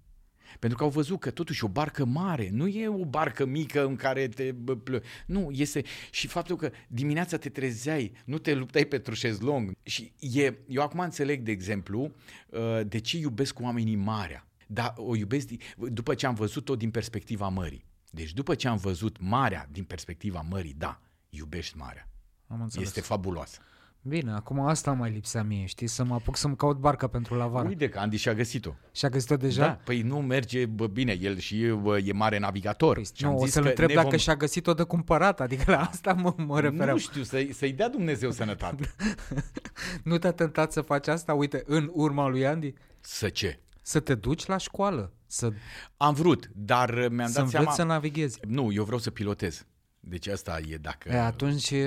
[0.58, 3.96] pentru că au văzut că totuși o barcă mare, nu e o barcă mică în
[3.96, 4.52] care te...
[4.52, 5.82] bă, plă- Nu, este...
[6.10, 9.72] Și faptul că dimineața te trezeai, nu te luptai pentru șezlong.
[9.82, 10.54] Și e...
[10.68, 12.12] Eu acum înțeleg, de exemplu,
[12.50, 14.46] uh, de ce iubesc oamenii marea.
[14.66, 17.84] Dar o iubesc di- după ce am văzut-o din perspectiva mării.
[18.10, 21.00] Deci după ce am văzut marea din perspectiva mării, da,
[21.30, 22.08] iubești marea.
[22.46, 22.86] Am înțeles.
[22.86, 23.58] Este fabuloasă.
[24.08, 25.86] Bine, acum asta mai lipsea mie, știi?
[25.86, 27.68] Să mă apuc să-mi caut barca pentru la vară.
[27.68, 28.74] Uite că Andy și-a găsit-o.
[28.92, 29.66] Și-a găsit-o deja?
[29.66, 32.94] Da, păi nu merge bă, bine, el și bă, e mare navigator.
[32.94, 34.82] Păi, Și am nu, o zis să-l că întreb ne dacă vom- și-a găsit-o de
[34.82, 36.88] cumpărat, adică la asta mă, mă refeream.
[36.90, 38.94] Nu știu, să-i, să-i dea Dumnezeu sănătate.
[40.04, 42.74] Nu te-a tentat să faci asta, uite, în urma lui Andy?
[43.00, 43.60] să ce?
[43.82, 45.52] Să te duci la școală, să,
[45.96, 47.72] Am vrut, dar mi-am să dat înveți seama...
[47.72, 48.38] să navighezi.
[48.46, 49.66] Nu, eu vreau să pilotez.
[50.08, 51.08] Deci asta e dacă...
[51.12, 51.78] E, atunci, uh,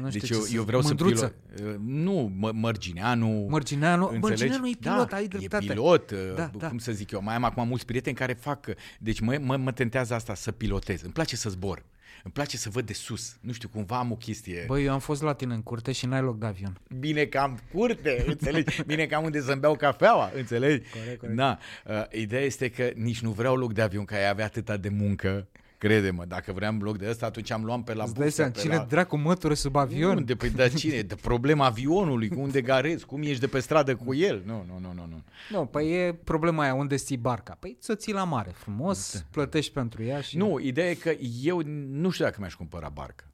[0.00, 1.16] nu știu deci ce eu, să- eu vreau Mândruță.
[1.16, 1.76] să pilot.
[1.84, 3.46] Nu, mă, Mărgineanu.
[3.48, 4.20] Mărgineanu, înțelegi?
[4.42, 5.64] Mărgineanu e pilot, da, ai dreptate.
[5.64, 6.68] E pilot, Da, da, da.
[6.68, 7.22] cum să zic eu.
[7.22, 8.66] Mai am acum mulți prieteni care fac.
[8.98, 11.02] Deci mă, mă, mă tentează asta să pilotez.
[11.02, 11.82] Îmi place să zbor.
[12.24, 13.36] Îmi place să văd de sus.
[13.40, 14.64] Nu știu, cumva am o chestie.
[14.66, 16.80] Băi, eu am fost la tine în curte și n-ai loc de avion.
[16.98, 18.82] Bine că am curte, înțelegi?
[18.82, 20.88] Bine că am unde să-mi beau cafeaua, înțelegi?
[20.90, 21.36] Corect, corect.
[21.36, 21.58] Da.
[21.86, 24.88] Uh, ideea este că nici nu vreau loc de avion, că ai avea atâta de
[24.88, 25.48] muncă.
[25.78, 28.50] Crede-mă, dacă vreau loc de ăsta, atunci am luat pe la Îți dai busă, seama,
[28.50, 28.84] pe cine la...
[28.84, 30.16] dracu mătură sub avion?
[30.16, 30.34] Unde?
[30.34, 31.00] Păi de cine?
[31.00, 34.42] De problema avionului, cu unde garezi, cum ești de pe stradă cu el?
[34.44, 35.06] Nu, nu, nu, nu.
[35.10, 35.22] nu.
[35.50, 37.56] Nu, păi e problema aia, unde ții barca?
[37.60, 40.36] Păi ți-o ții la mare, frumos, plătești pentru ea și...
[40.36, 41.10] Nu, ideea e că
[41.42, 43.24] eu nu știu dacă mi-aș cumpăra barcă.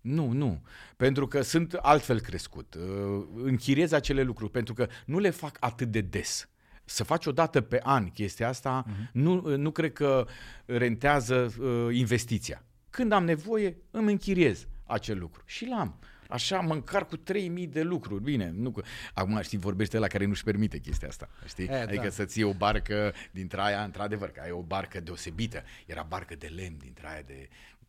[0.00, 0.62] Nu, nu.
[0.96, 2.74] Pentru că sunt altfel crescut.
[2.74, 6.48] Uh, Închiriez acele lucruri, pentru că nu le fac atât de des.
[6.84, 9.10] Să faci o dată pe an chestia asta, uh-huh.
[9.12, 10.26] nu, nu cred că
[10.64, 12.64] rentează uh, investiția.
[12.90, 15.42] Când am nevoie, îmi închiriez acel lucru.
[15.46, 15.98] Și l-am.
[16.28, 18.22] Așa mă încarc cu 3000 de lucruri.
[18.22, 18.80] Bine, nu cu...
[19.14, 21.28] Acum, știi, vorbește la care nu-și permite chestia asta.
[21.46, 21.66] Știi?
[21.66, 22.08] E, adică da.
[22.08, 25.62] să ții o barcă dintre aia, într-adevăr, că ai o barcă deosebită.
[25.86, 27.48] Era barcă de lemn dintre aia de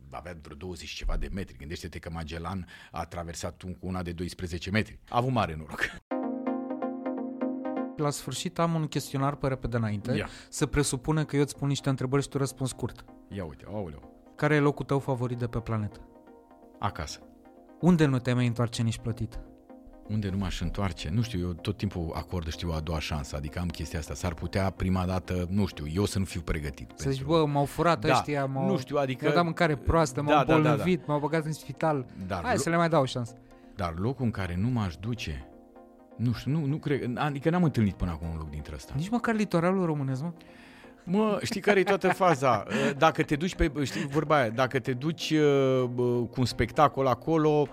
[0.09, 1.57] avea vreo 20 și ceva de metri.
[1.57, 4.99] Gândește-te că Magellan a traversat un cu una de 12 metri.
[5.09, 5.81] A avut mare noroc.
[7.97, 10.11] La sfârșit am un chestionar pe repede înainte.
[10.15, 10.27] Ia.
[10.49, 13.05] Să presupune că eu îți spun niște întrebări și tu răspunzi scurt.
[13.29, 14.13] Ia uite, aoleu.
[14.35, 15.99] Care e locul tău favorit de pe planetă?
[16.79, 17.19] Acasă.
[17.81, 19.39] Unde nu te mai întoarce nici plătit?
[20.07, 21.09] Unde nu m-aș întoarce?
[21.13, 23.35] Nu știu, eu tot timpul acord, știu, a doua șansă.
[23.35, 24.13] Adică am chestia asta.
[24.13, 26.91] S-ar putea prima dată, nu știu, eu să nu fiu pregătit.
[26.95, 30.21] Să zici, bă, m-au furat Da, ăștia, m-au, nu știu, adică- mi-au dat mâncare proastă,
[30.21, 30.69] Da, m-au da, da, da.
[30.69, 32.05] bolnăvit, m-au băgat în spital.
[32.27, 33.33] Dar Hai lo- să le mai dau o șansă.
[33.75, 35.47] Dar locul în care nu m-aș duce,
[36.15, 38.93] nu știu, nu, nu cred, adică n-am întâlnit până acum un loc dintre ăsta.
[38.97, 40.31] Nici măcar litoralul românesc, mă?
[41.03, 42.63] Mă, știi care e toată faza?
[42.97, 47.07] Dacă te duci pe, știi vorba aia, dacă te duci uh, bă, cu un spectacol
[47.07, 47.67] acolo,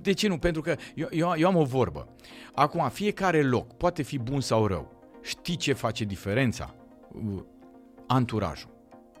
[0.00, 0.38] de ce nu?
[0.38, 2.08] Pentru că eu, eu, eu am o vorbă.
[2.54, 5.10] Acum, fiecare loc poate fi bun sau rău.
[5.22, 6.74] Știi ce face diferența?
[7.08, 7.42] Uh,
[8.06, 8.70] Anturajul.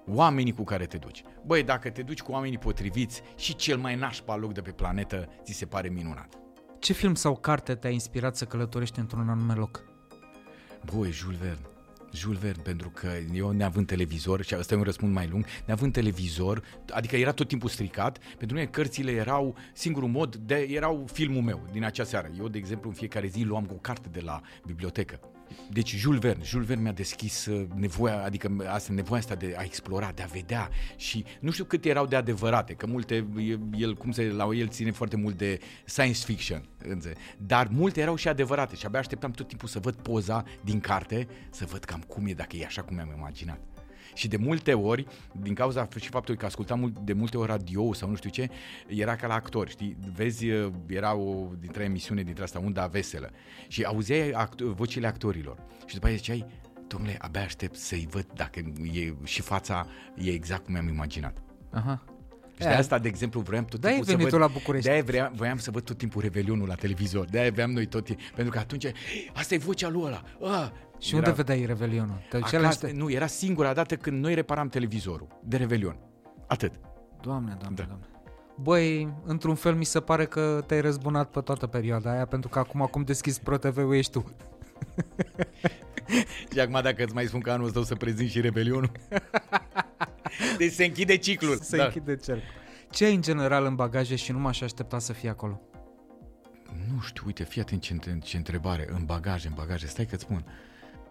[0.06, 1.22] oamenii cu care te duci.
[1.46, 5.28] Băi, dacă te duci cu oamenii potriviți și cel mai nașpa loc de pe planetă,
[5.42, 6.37] ți se pare minunat.
[6.78, 9.84] Ce film sau carte te-a inspirat să călătorești într-un anume loc?
[10.94, 11.66] Băi, Jules Verne.
[12.12, 15.92] Jules Verne, pentru că eu neavând televizor, și ăsta e un răspuns mai lung, neavând
[15.92, 21.42] televizor, adică era tot timpul stricat, pentru mine cărțile erau singurul mod, de, erau filmul
[21.42, 22.30] meu din acea seară.
[22.38, 25.20] Eu, de exemplu, în fiecare zi luam o carte de la bibliotecă.
[25.70, 29.62] Deci Jules Verne, Jules Verne mi-a deschis uh, nevoia, adică asta, nevoia asta de a
[29.62, 33.26] explora, de a vedea și nu știu câte erau de adevărate, că multe,
[33.76, 37.12] el, cum se, la el ține foarte mult de science fiction, înțe?
[37.38, 41.28] dar multe erau și adevărate și abia așteptam tot timpul să văd poza din carte,
[41.50, 43.77] să văd cam cum e, dacă e așa cum mi-am imaginat.
[44.18, 47.92] Și de multe ori, din cauza și faptului că ascultam mult- de multe ori radio
[47.92, 48.48] sau nu știu ce,
[48.86, 49.96] era ca la actori, știi?
[50.14, 50.46] Vezi,
[50.86, 53.30] era o dintre emisiune dintre asta, Unda Veselă.
[53.68, 55.56] Și auzeai act- vocile actorilor.
[55.86, 56.46] Și după aceea ziceai,
[56.86, 58.60] domnule, abia aștept să-i văd dacă
[58.92, 61.42] e, și fața e exact cum mi-am imaginat.
[61.70, 62.04] Aha.
[62.58, 64.42] Și de E, asta, de exemplu, vreau tot De-aia timpul ai să venit văd...
[64.42, 64.86] tu la București.
[64.86, 67.24] De-aia vrea, voiam să văd tot timpul Revelionul la televizor.
[67.24, 68.24] De-aia aveam noi tot timpul.
[68.34, 68.86] Pentru că atunci,
[69.34, 70.22] asta e vocea lui ăla.
[70.42, 72.22] A, Și unde vedeai Revelionul?
[72.30, 73.00] Te duceai la Acasă, niște...
[73.00, 75.96] nu, era singura dată când noi reparam televizorul de Revelion.
[76.46, 76.72] Atât.
[77.20, 77.84] Doamne, doamne, Da.
[77.84, 78.06] doamne.
[78.60, 82.58] Băi, într-un fel mi se pare că te-ai răzbunat pe toată perioada aia, pentru că
[82.58, 84.24] acum acum deschizi Pro TV-ul ești tu.
[86.52, 88.90] Și acum dacă îți mai spun că anul ăsta o să prezint și Revelionul.
[90.58, 91.56] deci se închide ciclul.
[91.60, 91.84] Se Da.
[91.84, 92.42] închide cercul.
[92.90, 95.60] Ce ai în general în bagaje și nu m-aș aștepta să fie acolo?
[96.92, 98.86] Nu știu, uite, fii atent ce, între- ce întrebare.
[98.90, 99.86] În bagaje, în bagaje.
[99.86, 100.44] Stai că-ți spun.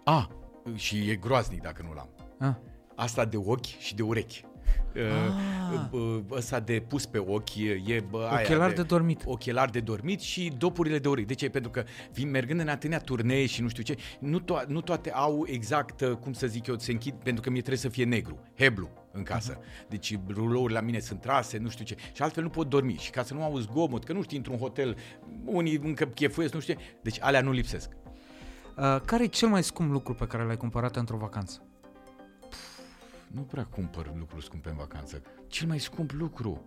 [0.04, 0.30] A,
[0.76, 2.10] și e groaznic dacă nu l-am.
[2.40, 2.56] Ah.
[2.96, 4.46] Asta de ochi și de urechi.
[4.96, 5.90] Ah.
[6.32, 9.22] Ăsta de pus pe ochi e, e bă, aia Ochelari de dormit.
[9.26, 11.28] Ochelari de dormit și dopurile de urechi.
[11.28, 11.50] De ce?
[11.50, 11.84] Pentru că
[12.14, 16.02] vin mergând în atâtea turnee și nu știu ce, nu, to- nu toate au exact,
[16.02, 18.90] uh, cum să zic eu, se închid, pentru că mie trebuie să fie negru, heblu
[19.18, 19.58] în casă.
[19.90, 21.96] Deci rulouri la mine sunt trase, nu știu ce.
[22.14, 22.96] Și altfel nu pot dormi.
[22.98, 24.98] Și ca să nu auzi zgomot, că nu știi, într-un hotel,
[25.46, 26.80] unii încă chefuiesc, nu știu ce.
[27.02, 27.90] Deci alea nu lipsesc.
[28.78, 31.62] Uh, care e cel mai scump lucru pe care l-ai cumpărat într-o vacanță?
[33.28, 35.22] Nu prea cumpăr lucruri scumpe în vacanță.
[35.48, 36.66] Cel mai scump lucru.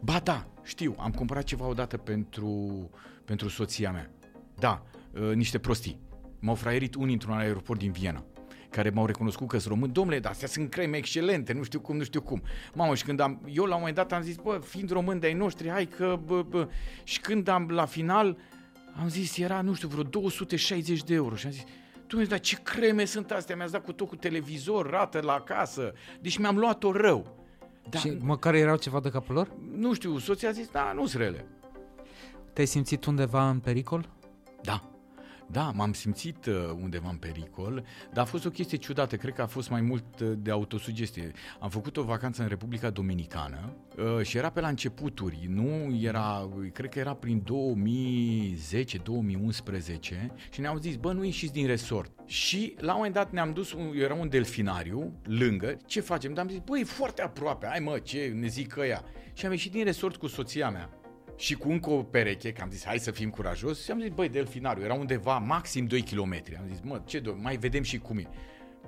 [0.00, 2.90] Ba da, știu, am cumpărat ceva odată pentru,
[3.24, 4.10] pentru soția mea.
[4.54, 6.00] Da, uh, niște prostii.
[6.40, 8.24] M-au fraierit unii într-un aeroport din Viena
[8.70, 9.92] care m-au recunoscut că sunt român.
[9.92, 12.42] Domnule, dar astea sunt creme excelente, nu știu cum, nu știu cum.
[12.74, 15.32] Mamă, și când am, eu la un moment dat am zis, bă, fiind român de-ai
[15.32, 16.68] noștri, hai că, bă, bă.
[17.04, 18.38] Și când am, la final,
[19.00, 21.34] am zis, era, nu știu, vreo 260 de euro.
[21.34, 21.64] Și am zis,
[22.06, 23.56] Dumnezeu, dar ce creme sunt astea?
[23.56, 25.92] Mi-ați dat cu tot cu televizor, rată la casă.
[26.20, 27.36] Deci mi-am luat-o rău.
[27.90, 29.52] Da, Și măcar erau ceva de capul lor?
[29.76, 31.46] nu știu, soția a zis, da, nu sunt rele.
[32.52, 34.08] Te-ai simțit undeva în pericol?
[35.50, 35.60] Da.
[35.60, 39.42] Da, m-am simțit uh, undeva în pericol, dar a fost o chestie ciudată, cred că
[39.42, 41.32] a fost mai mult uh, de autosugestie.
[41.60, 46.48] Am făcut o vacanță în Republica Dominicană uh, și era pe la începuturi, nu era,
[46.72, 47.46] cred că era prin 2010-2011
[50.50, 52.12] și ne-au zis, bă, nu ieșiți din resort.
[52.26, 56.34] Și la un moment dat ne-am dus, un- era un delfinariu lângă, ce facem?
[56.34, 59.02] Dar am zis, băi, e foarte aproape, hai mă, ce ne zic ăia.
[59.32, 60.90] Și am ieșit din resort cu soția mea
[61.38, 64.08] și cu încă o pereche, că am zis, hai să fim curajos, și am zis,
[64.08, 66.34] băi, delfinariu, era undeva maxim 2 km.
[66.58, 68.28] Am zis, mă, ce do- mai vedem și cum e.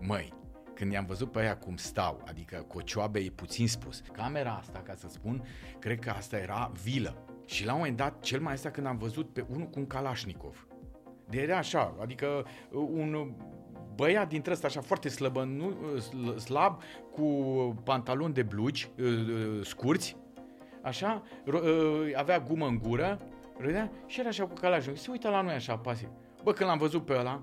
[0.00, 0.32] Măi,
[0.74, 4.02] când i-am văzut pe aia cum stau, adică cocioabe e puțin spus.
[4.12, 5.44] Camera asta, ca să spun,
[5.78, 7.24] cred că asta era vilă.
[7.46, 9.86] Și la un moment dat, cel mai asta când am văzut pe unul cu un
[9.86, 10.66] Kalashnikov.
[11.28, 12.26] De era așa, adică
[12.70, 13.32] uh, un
[13.94, 16.82] băiat dintre ăsta așa foarte slăbă, nu, sl- slab,
[17.12, 17.24] cu
[17.84, 20.16] pantaloni de blugi uh, uh, scurți,
[20.82, 23.18] așa, ro- uh, avea gumă în gură,
[23.58, 24.94] râdea și era așa cu calajul.
[24.96, 26.08] Se uită la noi așa pasiv.
[26.42, 27.42] Bă, când l-am văzut pe ăla,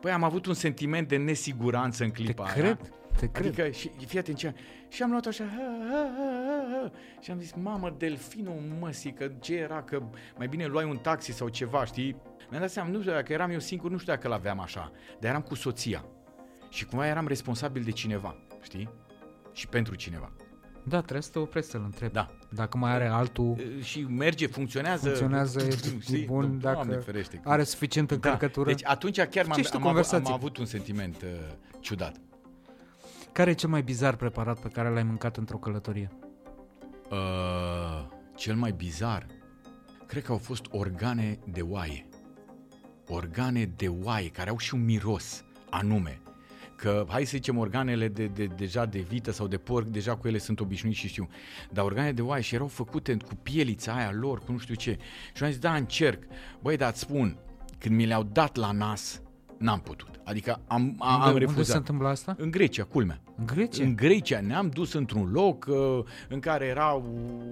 [0.00, 2.52] băi, am avut un sentiment de nesiguranță în Te clipa aia.
[2.52, 3.46] cred, te cred.
[3.46, 4.54] Adică, și, fii atent ce...
[4.88, 5.44] Și am luat așa...
[5.44, 6.90] Ha, ha, ha, ha, ha.
[7.20, 10.02] Și am zis, mamă, delfinul măsii, că ce era, că
[10.36, 12.16] mai bine luai un taxi sau ceva, știi?
[12.50, 15.30] Mi-am dat seama, nu știu dacă eram eu singur, nu știu dacă l-aveam așa, dar
[15.30, 16.04] eram cu soția.
[16.70, 18.90] Și cumva eram responsabil de cineva, știi?
[19.52, 20.32] Și pentru cineva.
[20.86, 22.12] Da, trebuie să te oprești să-l întrebi.
[22.12, 22.30] Da.
[22.48, 25.04] Dacă mai are altul, E, Și merge, funcționează.
[25.06, 25.70] funcționează, e,
[26.00, 26.22] știi?
[26.22, 27.40] e bun, Doamne dacă ferește.
[27.44, 28.64] are suficient încărcătură.
[28.70, 28.76] Da.
[28.76, 30.32] Deci atunci chiar m-am, Ce știu, am, avut, am conversații.
[30.34, 31.28] avut un sentiment uh,
[31.80, 32.16] ciudat.
[33.32, 36.10] Care e cel mai bizar preparat pe care l-ai mâncat într-o călătorie?
[37.10, 38.06] Uh,
[38.36, 39.26] cel mai bizar,
[40.06, 42.08] cred că au fost organe de oaie.
[43.08, 46.20] Organe de oaie, care au și un miros anume.
[46.84, 50.28] Că, hai să zicem, organele de, de, deja de vită sau de porc, deja cu
[50.28, 51.28] ele sunt obișnuit și știu.
[51.70, 54.98] Dar organe de oaie și erau făcute cu pielița aia lor, cu nu știu ce.
[55.34, 56.22] Și am zis, da, încerc.
[56.62, 57.36] Băi, dar îți spun,
[57.78, 59.22] când mi le-au dat la nas,
[59.58, 60.20] N-am putut.
[60.24, 61.66] Adică am, am, Unde, am unde refuzat.
[61.66, 62.34] se întâmplă asta?
[62.38, 63.20] În Grecia, culmea.
[63.36, 63.84] În Grecia?
[63.84, 67.02] În Grecia ne-am dus într-un loc uh, în care era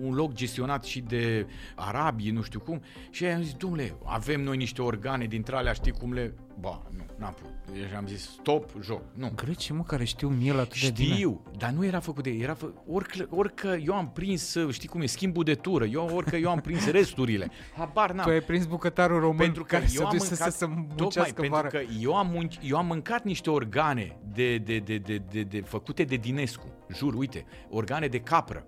[0.03, 4.57] un loc gestionat și de arabii, nu știu cum, și am zis, domnule, avem noi
[4.57, 6.35] niște organe dintre alea, știi cum le...
[6.61, 7.53] Ba, nu, n-am putut.
[7.73, 9.33] Deci am zis, stop, joc, nu.
[9.35, 11.15] Grecii, mă, care știu miel atât de bine.
[11.15, 15.01] Știu, dar nu era făcut de era fă, orică, orică eu am prins, știi cum
[15.01, 17.51] e, schimbul de tură, eu orică eu am prins resturile.
[17.77, 18.25] Habar n-am.
[18.25, 20.65] Tu ai prins bucătarul român Pentru că care se eu am duse mâncat, să se
[20.65, 21.69] tocmai muncească pentru vară.
[21.69, 25.61] că eu am, munci, eu am mâncat niște organe de, de, de, de, de, de,
[25.73, 28.67] făcute de Dinescu, jur, uite, organe de capră.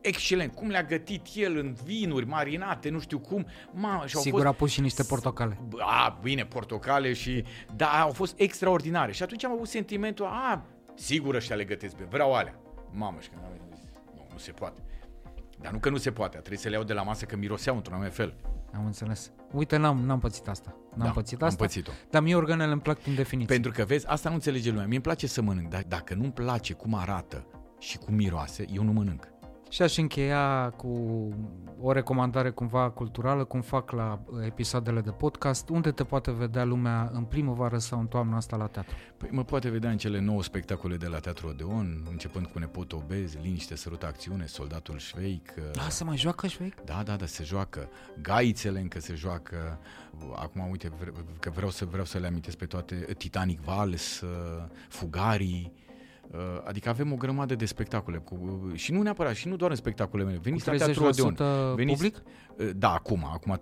[0.00, 3.46] Excelent, cum le-a gătit el în vinuri marinate, nu știu cum.
[3.72, 5.58] Ma, și au Sigur fost, a pus și niște portocale.
[5.78, 7.44] a, bine, portocale și...
[7.76, 9.12] Da, au fost extraordinare.
[9.12, 10.64] Și atunci am avut sentimentul, a,
[10.94, 12.60] sigur ăștia le gătesc bine, vreau alea.
[12.90, 13.84] Mamă, și când am zis,
[14.14, 14.80] nu, nu se poate.
[15.60, 17.76] Dar nu că nu se poate, trebuie să le iau de la masă că miroseau
[17.76, 18.34] într-un anume fel.
[18.76, 19.30] Am înțeles.
[19.52, 20.76] Uite, n-am, n-am pățit asta.
[20.94, 21.64] N-am Da, pățit am asta.
[21.64, 21.90] pățit-o.
[22.10, 23.54] Dar mie organele îmi plac prin definiție.
[23.54, 24.84] Pentru că, vezi, asta nu înțelege lumea.
[24.84, 27.46] Mie îmi place să mănânc, dar dacă nu-mi place cum arată
[27.78, 29.28] și cum miroase, eu nu mănânc.
[29.74, 30.88] Și aș încheia cu
[31.80, 37.10] o recomandare cumva culturală, cum fac la episoadele de podcast, unde te poate vedea lumea
[37.12, 38.94] în primăvară sau în toamna asta la teatru.
[39.16, 42.92] Păi mă poate vedea în cele nouă spectacole de la Teatru Odeon, începând cu Nepot
[42.92, 45.52] Obez, Liniște, Sărută, Acțiune, Soldatul Șveic.
[45.72, 46.80] Da, se mai joacă șveic?
[46.84, 47.88] Da, da, da, se joacă.
[48.22, 49.78] Gaițele încă se joacă.
[50.34, 52.94] Acum, uite, vre- că vreau să, vreau să le amintesc pe toate.
[52.94, 54.28] Titanic Vals, uh,
[54.88, 55.83] Fugarii, uh,
[56.64, 60.28] Adică avem o grămadă de spectacole cu, și nu neapărat, și nu doar în spectacolele
[60.28, 60.40] mele.
[60.42, 61.34] Veniți la Teatru Odeon.
[61.34, 62.22] 30% Veniți, public?
[62.76, 63.58] Da, acum, acum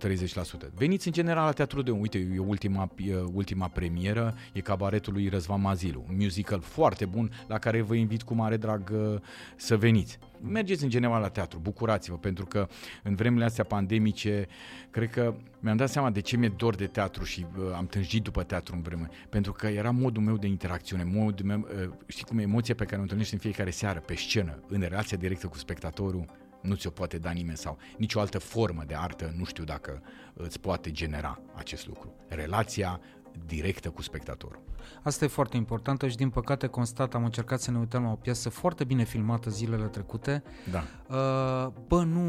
[0.67, 0.73] 30%.
[0.75, 1.99] Veniți în general la Teatru Odeon.
[1.99, 6.05] Uite, e ultima, e ultima premieră, e cabaretul lui Răzvan Mazilu.
[6.09, 9.19] Un musical foarte bun la care vă invit cu mare drag uh,
[9.55, 10.19] să veniți.
[10.45, 12.67] Mergeți în general la teatru, bucurați-vă, pentru că
[13.03, 14.47] în vremurile astea pandemice,
[14.89, 18.23] cred că mi-am dat seama de ce mi-e dor de teatru și uh, am tânjit
[18.23, 19.09] după teatru în vreme.
[19.29, 22.85] Pentru că era modul meu de interacțiune, modul meu, uh, știi cum e emoția pe
[22.85, 26.25] care o întâlnești în fiecare seară, pe scenă, în relația directă cu spectatorul,
[26.61, 30.01] nu ți-o poate da nimeni sau nicio altă formă de artă, nu știu dacă
[30.33, 32.15] îți poate genera acest lucru.
[32.27, 32.99] Relația
[33.45, 34.61] directă cu spectatorul.
[35.01, 38.15] Asta e foarte importantă și din păcate constat, am încercat să ne uităm la o
[38.15, 40.43] piesă foarte bine filmată zilele trecute.
[40.71, 40.83] Da.
[41.09, 42.21] Uh, bă, nu...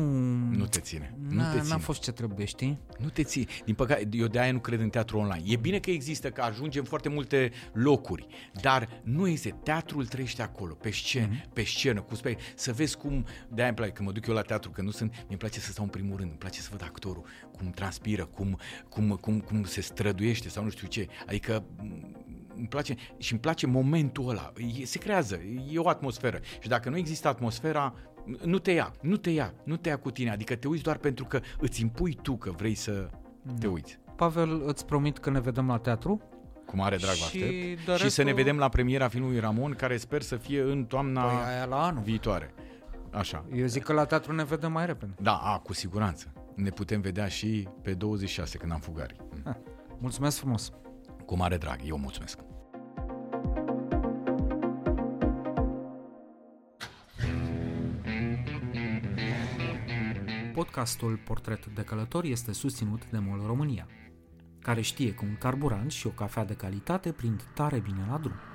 [0.48, 1.14] Nu te ține.
[1.28, 1.72] Nu N-a, te ține.
[1.72, 2.80] n-a fost ce trebuie, știi?
[2.98, 3.48] Nu te ții.
[3.64, 5.42] Din păcate, eu de aia nu cred în teatru online.
[5.46, 8.26] E bine că există, că ajungem în foarte multe locuri,
[8.60, 9.54] dar nu este.
[9.62, 11.52] Teatrul trăiește acolo, pe scenă, mm-hmm.
[11.52, 14.34] pe scenă, cu spe- să vezi cum, de aia îmi place, când mă duc eu
[14.34, 16.68] la teatru, că nu sunt, mi place să stau în primul rând, îmi place să
[16.70, 17.24] văd actorul,
[17.56, 21.06] cum transpiră, cum, cum, cum, cum se străduiește sau nu știu ce.
[21.26, 22.23] Adică m,
[22.56, 24.52] îmi place și îmi place momentul ăla.
[24.80, 25.40] E, se creează,
[25.72, 26.38] e o atmosferă.
[26.60, 27.94] Și dacă nu există atmosfera,
[28.44, 30.30] nu te ia, nu te ia, nu te ia cu tine.
[30.30, 33.08] Adică te uiți doar pentru că îți impui tu că vrei să
[33.60, 33.98] te uiți.
[34.16, 36.20] Pavel, îți promit că ne vedem la teatru.
[36.66, 37.84] Cu mare drag vă Și aștept.
[37.86, 40.84] de Și să restul- ne vedem la premiera filmului Ramon, care sper să fie în
[40.84, 42.02] toamna Păi aia la anul.
[42.02, 42.54] viitoare.
[43.10, 43.44] Așa.
[43.54, 45.14] Eu zic că la teatru ne vedem mai repede.
[45.20, 46.32] Da, a, cu siguranță.
[46.54, 49.16] Ne putem vedea și pe 26 când am fugari.
[49.98, 50.72] Mulțumesc frumos!
[51.26, 52.38] Cu mare drag, eu mulțumesc.
[60.54, 63.86] Podcastul Portret de Călător este susținut de MOL România,
[64.60, 68.53] care știe că un carburant și o cafea de calitate prind tare bine la drum.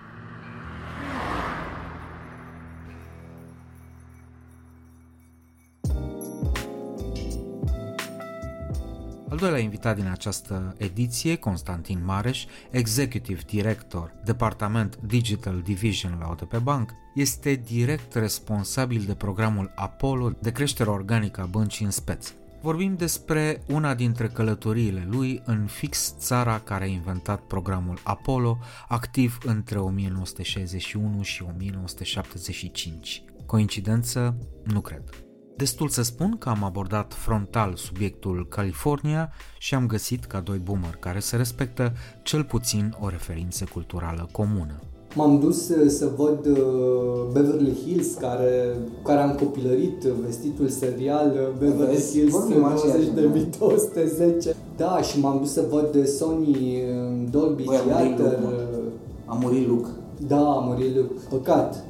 [9.40, 16.94] Doilea invitat din această ediție, Constantin Mareș, Executive Director, Departament Digital Division la OTP Bank,
[17.16, 22.34] este direct responsabil de programul Apollo de creștere organică a băncii în speț.
[22.62, 29.38] Vorbim despre una dintre călătoriile lui în fix țara care a inventat programul Apollo, activ
[29.46, 33.24] între 1961 și 1975.
[33.46, 34.36] Coincidență?
[34.64, 35.28] Nu cred.
[35.60, 40.95] Destul să spun că am abordat frontal subiectul California și am găsit ca doi boomer
[40.99, 41.91] care se respectă
[42.24, 44.80] cel puțin o referință culturală comună.
[45.16, 46.64] M-am dus uh, să văd uh,
[47.34, 52.18] Beverly Hills, care, cu care am copilărit, uh, vestitul serial uh, Beverly Vezi?
[52.18, 54.55] Hills Vorbim aceeași 20210.
[54.78, 58.39] Da, și m-am dus să văd uh, Sony în Dolby Băi, a murit Theater.
[58.39, 58.51] Luke, mă.
[58.78, 58.91] uh,
[59.26, 59.89] A murit Luke.
[60.28, 61.14] Da, a murit Luke.
[61.30, 61.84] Păcat.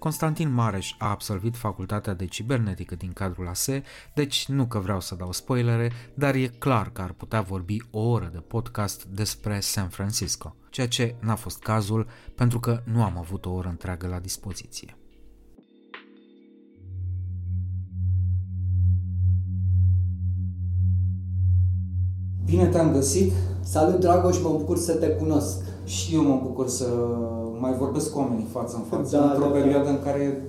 [0.00, 3.82] Constantin Mareș a absolvit facultatea de cibernetică din cadrul ASE,
[4.14, 8.00] deci nu că vreau să dau spoilere, dar e clar că ar putea vorbi o
[8.00, 13.18] oră de podcast despre San Francisco, ceea ce n-a fost cazul pentru că nu am
[13.18, 14.96] avut o oră întreagă la dispoziție.
[22.44, 23.32] Bine te-am găsit.
[23.62, 25.58] Salut, Dragoș, mă bucur să te cunosc.
[25.94, 26.88] Și eu mă bucur să
[27.58, 29.58] mai vorbesc cu oamenii față în față, Da, într-o da, da.
[29.58, 30.44] perioadă în care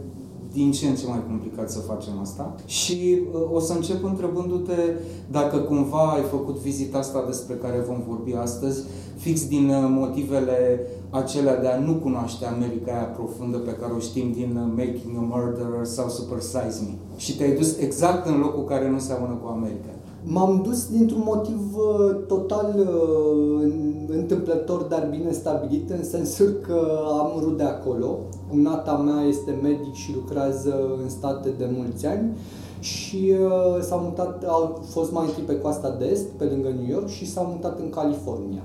[0.52, 2.56] din ce în ce mai complicat să facem asta.
[2.66, 4.80] Și uh, o să încep întrebându-te
[5.32, 8.84] dacă cumva ai făcut vizita asta despre care vom vorbi astăzi,
[9.18, 10.80] fix din uh, motivele
[11.10, 15.18] acelea de a nu cunoaște America aia profundă pe care o știm din uh, Making
[15.18, 16.94] a Murderer sau Super Size Me.
[17.18, 19.90] Și te-ai dus exact în locul care nu seamănă cu America.
[20.24, 23.72] M-am dus dintr-un motiv uh, total uh,
[24.08, 28.18] întâmplător, dar bine stabilit, în sensul că am rude acolo.
[28.50, 32.38] Cumnata mea este medic și lucrează în state de mulți ani
[32.80, 36.90] și uh, s-a mutat, au fost mai întâi pe coasta de est, pe lângă New
[36.90, 38.62] York și s-au mutat în California.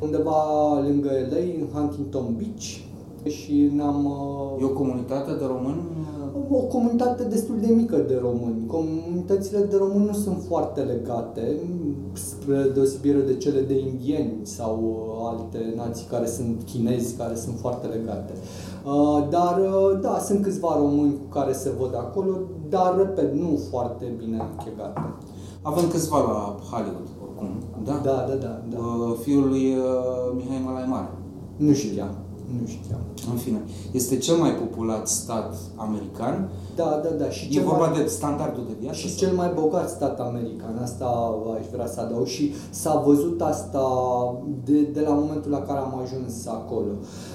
[0.00, 0.42] Undeva
[0.86, 2.82] lângă LA, în Huntington Beach
[3.28, 4.04] și ne-am...
[4.04, 6.12] uh, E o comunitate de români uh,
[6.50, 8.66] o comunitate destul de mică de români.
[8.66, 11.56] Comunitățile de români nu sunt foarte legate,
[12.12, 17.58] spre deosebire de cele de indieni sau uh, alte nații care sunt chinezi, care sunt
[17.58, 18.32] foarte legate.
[18.86, 22.30] Uh, Dar, uh, da, sunt câțiva români cu care se văd acolo,
[22.68, 25.00] dar, repet, nu foarte bine închegate.
[25.62, 27.48] Avem câțiva la Hollywood, oricum.
[27.84, 28.00] Da?
[28.04, 28.78] Da, da, da, da.
[28.78, 31.10] Uh, Fiul lui uh, Mihai Malai Mare.
[31.56, 32.14] Nu știam,
[32.60, 33.00] nu știam.
[33.32, 36.48] În fine, este cel mai populat stat american.
[36.76, 37.30] Da, da, da.
[37.30, 38.02] Și E cel vorba mai...
[38.02, 38.98] de standardul de viață?
[38.98, 39.16] Și sau?
[39.18, 41.06] cel mai bogat stat american, asta
[41.58, 43.84] aș vrea să adaug și s-a văzut asta
[44.64, 46.92] de, de la momentul la care am ajuns acolo.
[47.00, 47.33] Uh,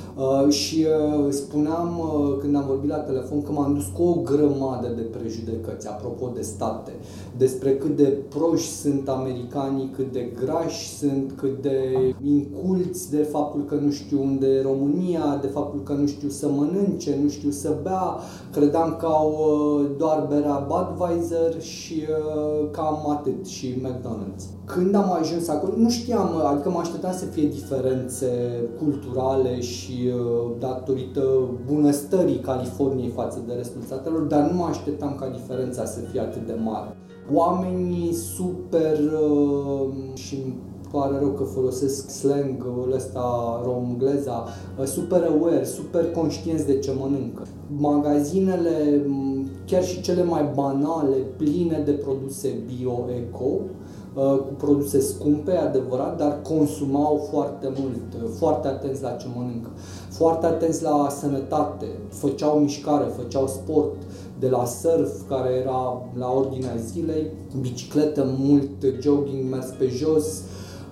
[0.50, 4.88] și uh, spuneam uh, când am vorbit la telefon că m-am dus cu o grămadă
[4.96, 6.92] de prejudecăți, apropo de state,
[7.38, 11.80] despre cât de proști sunt americanii, cât de grași sunt, cât de
[12.24, 16.50] inculți de faptul că nu știu unde e România, de faptul că nu știu să
[16.50, 18.16] mănânce, nu știu să bea,
[18.52, 23.46] credeam că au uh, doar berea Budweiser și uh, cam atât.
[23.46, 24.59] Și McDonald's.
[24.74, 28.30] Când am ajuns acolo, nu știam, uh, adică mă așteptam să fie diferențe
[28.78, 31.24] culturale și uh, datorită
[31.66, 36.46] bunăstării Californiei față de restul statelor, dar nu mă așteptam ca diferența să fie atât
[36.46, 36.96] de mare.
[37.34, 40.56] Oamenii super uh, și îmi
[40.92, 44.46] pare rău că folosesc slang-ul ăsta romgleza,
[44.80, 47.44] uh, super aware, super conștienți de ce mănâncă.
[47.78, 53.79] Magazinele, m, chiar și cele mai banale, pline de produse bio-eco, uh,
[54.14, 59.70] cu produse scumpe, adevărat, dar consumau foarte mult, uh, foarte atenți la ce mănâncă,
[60.10, 63.96] foarte atenți la sănătate, făceau mișcare, făceau sport,
[64.40, 67.28] de la surf, care era la ordinea zilei,
[67.62, 68.70] bicicletă, mult
[69.02, 70.42] jogging, mers pe jos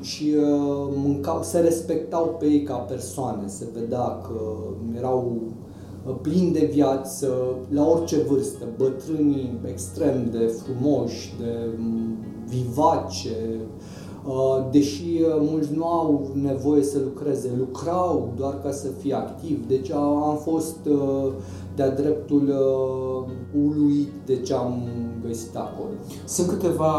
[0.02, 4.40] și uh, mâncau, se respectau pe ei ca persoane, se vedea că
[4.98, 5.42] erau
[6.08, 7.28] uh, plini de viață,
[7.70, 12.16] la orice vârstă, bătrânii extrem de frumoși, de mm,
[12.48, 13.60] vivace,
[14.28, 19.68] Uh, deși uh, mulți nu au nevoie să lucreze, lucrau doar ca să fie activi.
[19.68, 21.32] Deci a- am fost uh,
[21.76, 24.88] de-a dreptul uh, uluit de ce am
[25.26, 25.90] găsit acolo.
[26.26, 26.94] Sunt câteva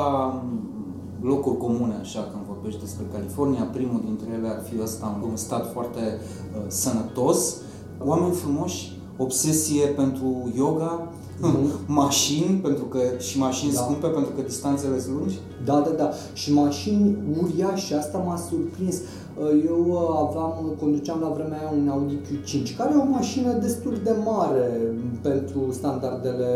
[1.20, 3.68] locuri comune, așa, când vorbești despre California.
[3.72, 7.56] Primul dintre ele ar fi ăsta, un stat foarte uh, sănătos,
[8.04, 11.08] oameni frumoși, obsesie pentru yoga,
[12.02, 13.80] mașini, pentru că și mașini Da.
[13.80, 15.38] scumpe, pentru că distanțele sunt lungi.
[15.64, 16.10] Da, da, da.
[16.32, 18.96] Și mașini uriașe, asta m-a surprins.
[18.96, 23.52] Uh, Eu uh, aveam, conduceam la vremea aia un Audi Q5, care e o mașină
[23.52, 24.92] destul de mare
[25.22, 26.50] pentru standardele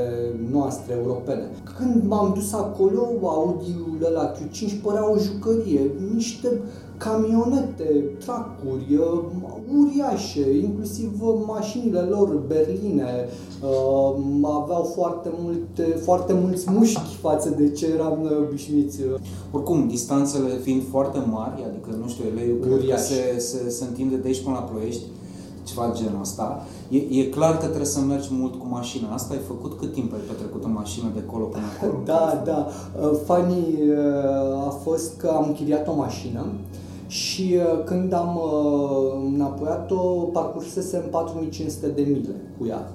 [0.53, 1.51] noastre europene.
[1.79, 6.61] Când m-am dus acolo, Audi-ul ăla Q5 părea o jucărie, niște
[7.05, 9.21] camionete, tracuri uh,
[9.79, 13.29] uriașe, inclusiv uh, mașinile lor, berline,
[13.63, 19.01] uh, aveau foarte, multe, foarte mulți mușchi față de ce eram noi obișnuiți.
[19.51, 23.01] Oricum, distanțele fiind foarte mari, adică, nu știu, ele cred că Uriaș.
[23.01, 25.03] se, se, se întinde de aici până la Ploiești,
[25.65, 26.67] ceva genul ăsta.
[26.89, 29.35] E, e clar că trebuie să mergi mult cu mașina asta.
[29.35, 32.03] Ai făcut cât timp ai petrecut în mașină de acolo până acolo?
[32.13, 32.67] Da, da.
[33.03, 36.47] Uh, Funny uh, a fost că am închiriat o mașină
[37.13, 39.97] și uh, când am uh, înapoiat-o,
[40.33, 42.93] parcursesem 4500 de mile cu ea.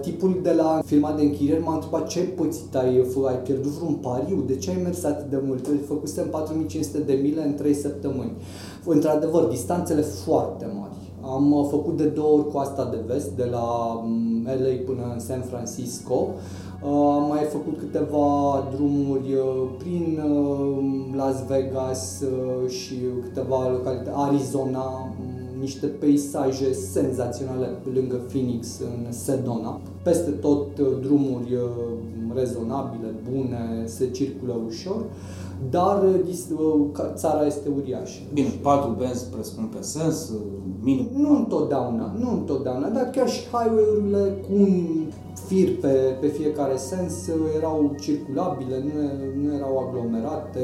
[0.00, 3.70] Tipul de la firma de închiriere m-a întrebat ce ai pățit, ai, f- ai pierdut
[3.70, 5.68] vreun pariu, de ce ai mers atât de mult?
[5.86, 8.32] Făcusem 4500 de mile în 3 săptămâni.
[8.84, 10.94] Într-adevăr, distanțele foarte mari.
[11.22, 15.18] Am uh, făcut de două ori coasta de vest, de la mm, LA până în
[15.18, 16.28] San Francisco.
[16.82, 24.16] Uh, Am mai făcut câteva drumuri uh, prin uh, Las Vegas uh, și câteva localități,
[24.16, 29.80] Arizona, mm, niște peisaje senzaționale lângă Phoenix, în Sedona.
[30.02, 31.60] Peste tot uh, drumuri uh,
[32.34, 35.04] rezonabile, bune, se circulă ușor,
[35.70, 36.02] dar
[37.14, 38.20] țara este uriașă.
[38.32, 40.32] Bine, patru benzi presupun pe sens,
[40.82, 41.08] minim.
[41.16, 45.06] Nu întotdeauna, nu întotdeauna, dar chiar și highway-urile cu un
[45.50, 47.14] fir pe, pe fiecare sens
[47.56, 48.92] erau circulabile, nu,
[49.42, 50.60] nu erau aglomerate,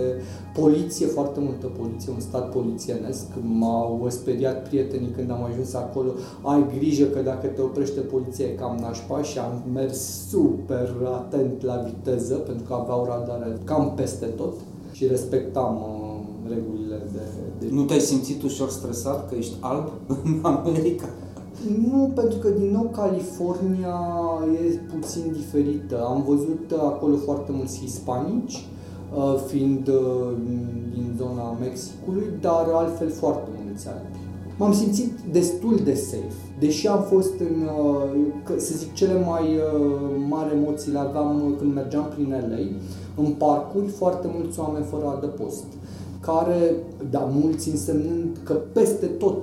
[0.55, 3.27] poliție, foarte multă poliție, un stat polițienesc.
[3.43, 6.11] M-au speriat prietenii când am ajuns acolo,
[6.43, 11.63] ai grijă că dacă te oprește poliția e cam nașpa și am mers super atent
[11.63, 14.55] la viteză pentru că aveau radare cam peste tot
[14.93, 17.21] și respectam uh, regulile de,
[17.59, 17.75] de...
[17.75, 19.91] Nu te-ai simțit ușor stresat că ești alb
[20.25, 21.09] în America?
[21.65, 23.99] Nu, pentru că din nou California
[24.67, 26.05] e puțin diferită.
[26.05, 28.67] Am văzut acolo foarte mulți hispanici,
[29.17, 30.33] uh, fiind uh,
[30.93, 34.19] din zona Mexicului, dar altfel foarte mulți albi.
[34.59, 36.35] M-am simțit destul de safe.
[36.59, 39.59] Deși am fost în, uh, să zic, cele mai
[40.29, 42.77] mari emoții le aveam când mergeam prin LA,
[43.25, 45.65] în parcuri foarte mulți oameni fără adăpost
[46.27, 46.75] care,
[47.11, 49.37] da, mulți însemnând că peste tot,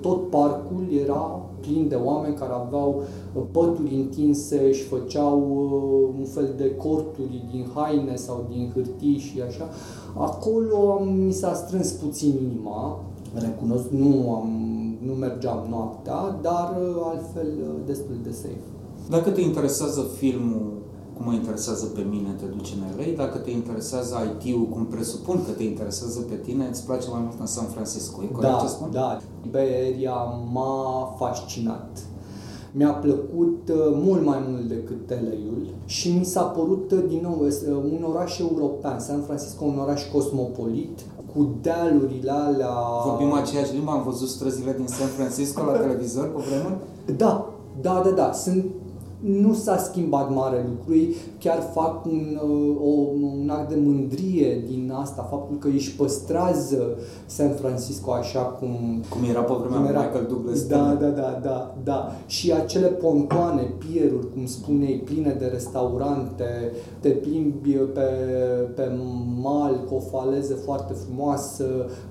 [0.00, 3.02] tot parcul era plin de oameni care aveau
[3.34, 9.18] uh, pături întinse și făceau uh, un fel de corturi din haine sau din hârtii
[9.18, 9.68] și așa.
[10.16, 13.00] Acolo mi s-a strâns puțin inima,
[13.34, 14.50] recunosc, nu, am,
[15.06, 17.48] nu mergeam noaptea, dar uh, altfel
[17.86, 18.66] destul de safe.
[19.10, 20.75] Dacă te interesează filmul
[21.16, 23.24] cum mă interesează pe mine, te duce în LA.
[23.24, 27.40] Dacă te interesează IT-ul, cum presupun că te interesează pe tine, îți place mai mult
[27.40, 28.22] în San Francisco.
[28.22, 28.88] E corect da, ce spun?
[28.92, 29.18] Da,
[29.50, 30.14] Bay Area
[30.52, 31.98] m-a fascinat.
[32.72, 37.38] Mi-a plăcut uh, mult mai mult decât LA-ul și mi s-a părut, uh, din nou,
[37.40, 41.00] uh, un oraș european, San Francisco, un oraș cosmopolit,
[41.34, 42.74] cu dealurile alea...
[43.04, 43.90] Vorbim aceeași limbă?
[43.90, 46.76] Am văzut străzile din San Francisco la televizor pe vremuri?
[47.16, 47.48] Da,
[47.80, 48.32] da, da, da.
[48.32, 48.64] Sunt
[49.26, 52.90] nu s-a schimbat mare lucru, ei chiar fac un, uh, o,
[53.40, 56.96] un act de mândrie din asta, faptul că își păstrează
[57.26, 59.02] San Francisco așa cum...
[59.08, 60.66] Cum era pe vremea cum era, Michael Douglas.
[60.66, 62.12] Da, da, da, da, da.
[62.26, 68.00] Și acele pontoane, pieruri, cum spuneai, pline de restaurante, te plimbi pe,
[68.74, 68.90] pe
[69.42, 71.64] mal cu o faleză foarte frumoasă,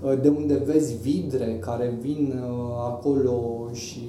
[0.04, 4.04] uh, de unde vezi vidre care vin uh, acolo și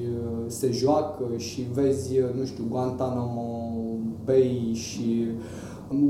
[0.46, 2.64] se joacă și vezi, nu știu,
[2.96, 5.26] Guantanamo Bay și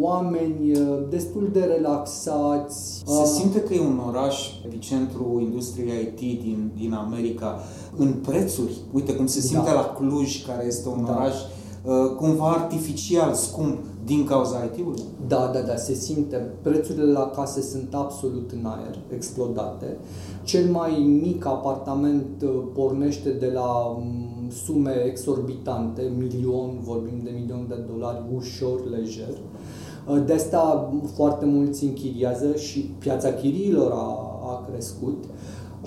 [0.00, 3.02] oameni uh, destul de relaxați.
[3.06, 7.60] Se uh, simte că e un oraș epicentru industriei IT din, din America
[7.96, 8.76] în prețuri.
[8.92, 9.74] Uite cum se simte da.
[9.74, 11.12] la Cluj, care este un da.
[11.12, 15.02] oraș uh, cumva artificial, scump din cauza IT-ului?
[15.26, 16.36] Da, da, da, se simte.
[16.62, 19.96] Prețurile la case sunt absolut în aer, explodate.
[20.42, 22.44] Cel mai mic apartament
[22.74, 29.34] pornește de la mm, sume exorbitante, milion, vorbim de milion de dolari, ușor, lejer.
[30.26, 35.24] De asta foarte mulți închiriază și piața chiriilor a, a crescut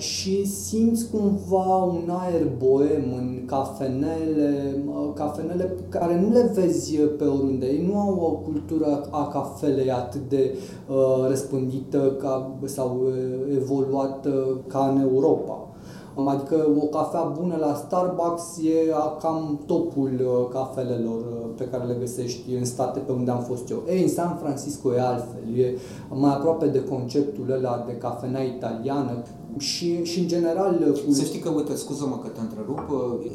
[0.00, 4.76] și simți cumva un aer boem în cafenele,
[5.14, 7.66] cafenele care nu le vezi pe oriunde.
[7.66, 10.54] Ei nu au o cultură a cafelei atât de
[10.88, 15.69] uh, răspândită ca, sau uh, evoluată ca în Europa.
[16.14, 21.96] Adică o cafea bună la Starbucks e cam topul uh, cafelelor uh, pe care le
[21.98, 23.82] găsești în state pe unde am fost eu.
[23.88, 29.22] Ei, în San Francisco e altfel, e mai aproape de conceptul ăla de cafenea italiană
[29.58, 30.84] și, și în general...
[30.88, 31.12] Uh, cu...
[31.12, 32.80] Să știi că, uite, scuză-mă că te întrerup,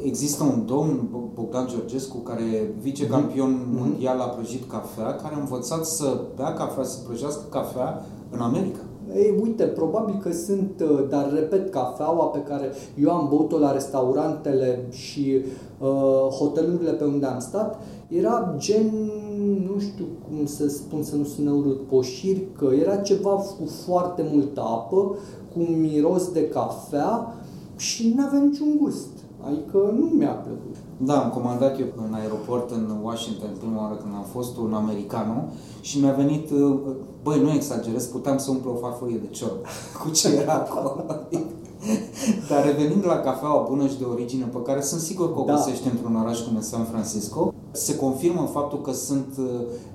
[0.04, 3.78] există un domn, Bogdan Georgescu, care e vicecampion mm-hmm.
[3.78, 8.80] mondial la prăjit cafea, care a învățat să bea cafea, să prăjească cafea în America.
[9.14, 13.72] Ei, uite, probabil că sunt, uh, dar repet, cafeaua pe care eu am băut-o la
[13.72, 15.40] restaurantele și
[15.78, 15.88] uh,
[16.38, 18.90] hotelurile pe unde am stat, era gen,
[19.38, 24.60] nu știu cum să spun să nu sună urât, poșircă, era ceva cu foarte multă
[24.60, 25.16] apă,
[25.52, 27.34] cu un miros de cafea
[27.76, 29.08] și nu avea niciun gust.
[29.40, 30.75] Adică nu mi-a plăcut.
[30.96, 35.44] Da, am comandat eu în aeroport în Washington prima oară când am fost un americano
[35.80, 36.78] și mi-a venit, uh,
[37.22, 39.58] băi, nu exagerez, puteam să umplu o farfurie de ciorb
[40.02, 41.04] cu ce era acolo.
[42.48, 45.52] Dar revenind la cafeaua bună și de origine, pe care sunt sigur că o da.
[45.54, 49.44] găsești într-un oraș cum e San Francisco, Se confirmă faptul că sunt uh,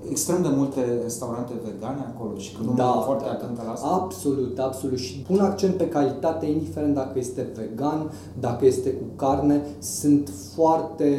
[0.09, 3.87] extrem de multe restaurante vegane acolo și că lumea e foarte atentă la asta?
[3.87, 4.97] Absolut, absolut.
[4.97, 9.61] Și pun accent pe calitate, indiferent dacă este vegan, dacă este cu carne.
[9.79, 11.09] Sunt foarte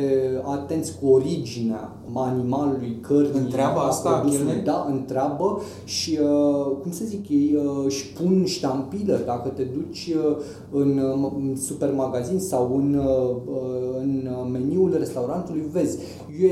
[0.45, 3.41] atenți cu originea animalului, cărnii.
[3.41, 4.45] Întreabă a asta produsului.
[4.45, 4.65] chelnerii?
[4.65, 9.21] Da, întreabă și, uh, cum să zic, ei uh, își pun ștampilă.
[9.27, 10.37] Dacă te duci uh,
[10.71, 15.99] în uh, în supermagazin sau în, uh, uh, în meniul restaurantului, vezi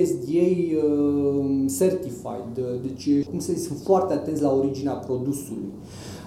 [0.01, 0.49] USDA
[0.85, 2.57] uh, certified.
[2.59, 5.73] Uh, Deci, cum să zic, sunt foarte atenți la originea produsului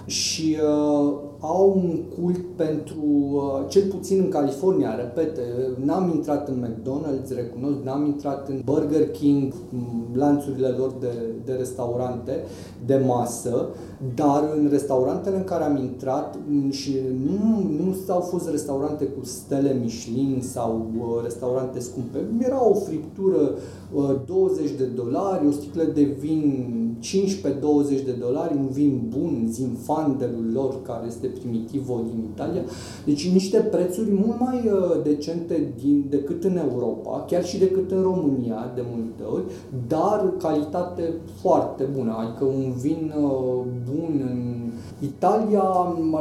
[0.06, 5.42] și uh, au un cult pentru, uh, cel puțin în California, repete,
[5.84, 11.12] n-am intrat în McDonald's, recunosc, n-am intrat în Burger King, m, lanțurile lor de,
[11.44, 12.44] de restaurante
[12.86, 13.68] de masă,
[14.14, 19.24] dar în restaurantele în care am intrat m, și nu, nu au fost restaurante cu
[19.24, 23.50] stele Michelin sau uh, restaurante scumpe, era o friptură
[23.94, 26.68] uh, 20 de dolari, o sticlă de vin
[27.00, 32.62] 15-20 de dolari, un vin bun, zinfandelul lor, care este primitivo din Italia.
[33.04, 38.02] Deci niște prețuri mult mai uh, decente din, decât în Europa, chiar și decât în
[38.02, 39.44] România de multe ori,
[39.88, 44.54] dar calitate foarte bună, adică un vin uh, bun în
[45.00, 45.62] Italia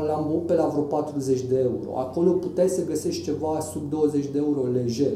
[0.07, 1.99] l-am băut pe la vreo 40 de euro.
[1.99, 5.13] Acolo puteai să găsești ceva sub 20 de euro lejer.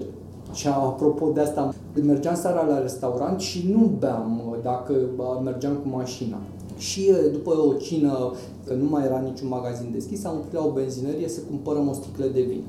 [0.54, 1.74] Și apropo de asta,
[2.06, 6.38] mergeam seara la restaurant și nu beam uh, dacă uh, mergeam cu mașina.
[6.78, 8.34] Și uh, după o cină,
[8.66, 11.94] că nu mai era niciun magazin deschis, am oprit la o benzinărie să cumpărăm o
[11.94, 12.64] sticlă de vin.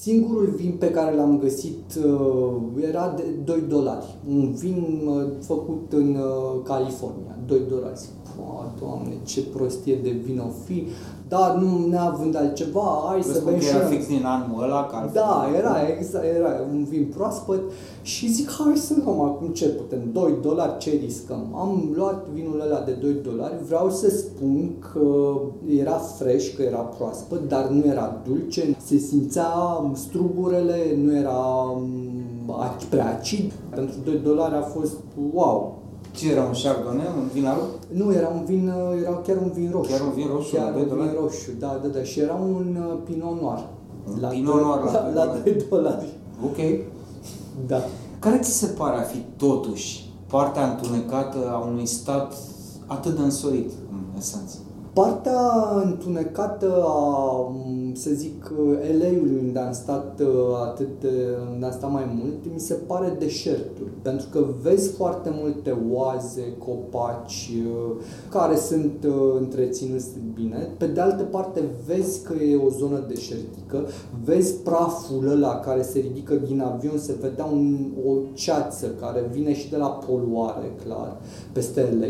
[0.00, 4.16] Singurul vin pe care l-am găsit uh, era de 2 dolari.
[4.28, 8.00] Un vin uh, făcut în uh, California, 2 dolari.
[8.40, 10.86] Zic, "Pua, Doamne, ce prostie de vin o fi,
[11.28, 14.62] dar nu neavând altceva, hai să Presupun bem că și era noi." fix din anul
[14.62, 17.60] ăla, că altfel- Da, era, exact, era un vin proaspăt
[18.02, 21.42] și zic, hai să luăm acum ce putem, 2 dolari, ce riscăm?
[21.54, 25.06] Am luat vinul ăla de 2 dolari, vreau să spun că
[25.78, 29.48] era fresh, că era proaspăt, dar nu era dulce, se simțea
[29.94, 31.40] strugurele, nu era
[31.76, 33.52] mm, ac- prea acid.
[33.74, 34.92] Pentru 2 dolari a fost
[35.32, 35.78] wow.
[36.16, 37.60] Ce era un chardonnay, un vin alb?
[37.92, 39.90] Nu, era un vin, era chiar un vin roșu.
[39.90, 41.16] Chiar un vin roșu, Chiar la doi un vin dolari?
[41.20, 42.02] roșu, da, da, da.
[42.02, 43.64] Și era un uh, Pinot Noir.
[44.08, 45.42] Un Pinot doi- Noir la la, doi la dolari.
[45.42, 46.06] 2 dolari.
[46.44, 46.56] Ok.
[47.66, 47.80] Da.
[48.18, 52.34] Care ți se pare a fi totuși partea întunecată a unui stat
[52.86, 54.56] atât de însorit, în esență?
[54.92, 55.40] Partea
[55.84, 58.52] întunecată a, m, să zic,
[59.00, 60.28] LA-ului unde am stat uh,
[60.64, 61.08] atât de,
[61.52, 63.90] unde am stat mai mult, mi se pare deșertul.
[64.02, 67.96] Pentru că vezi foarte multe oaze, copaci uh,
[68.28, 70.68] care sunt uh, întreținuți bine.
[70.78, 73.86] Pe de altă parte vezi că e o zonă deșertică,
[74.24, 79.54] vezi praful ăla care se ridică din avion, se vedea un, o ceață care vine
[79.54, 81.16] și de la poluare, clar,
[81.52, 82.06] peste LA,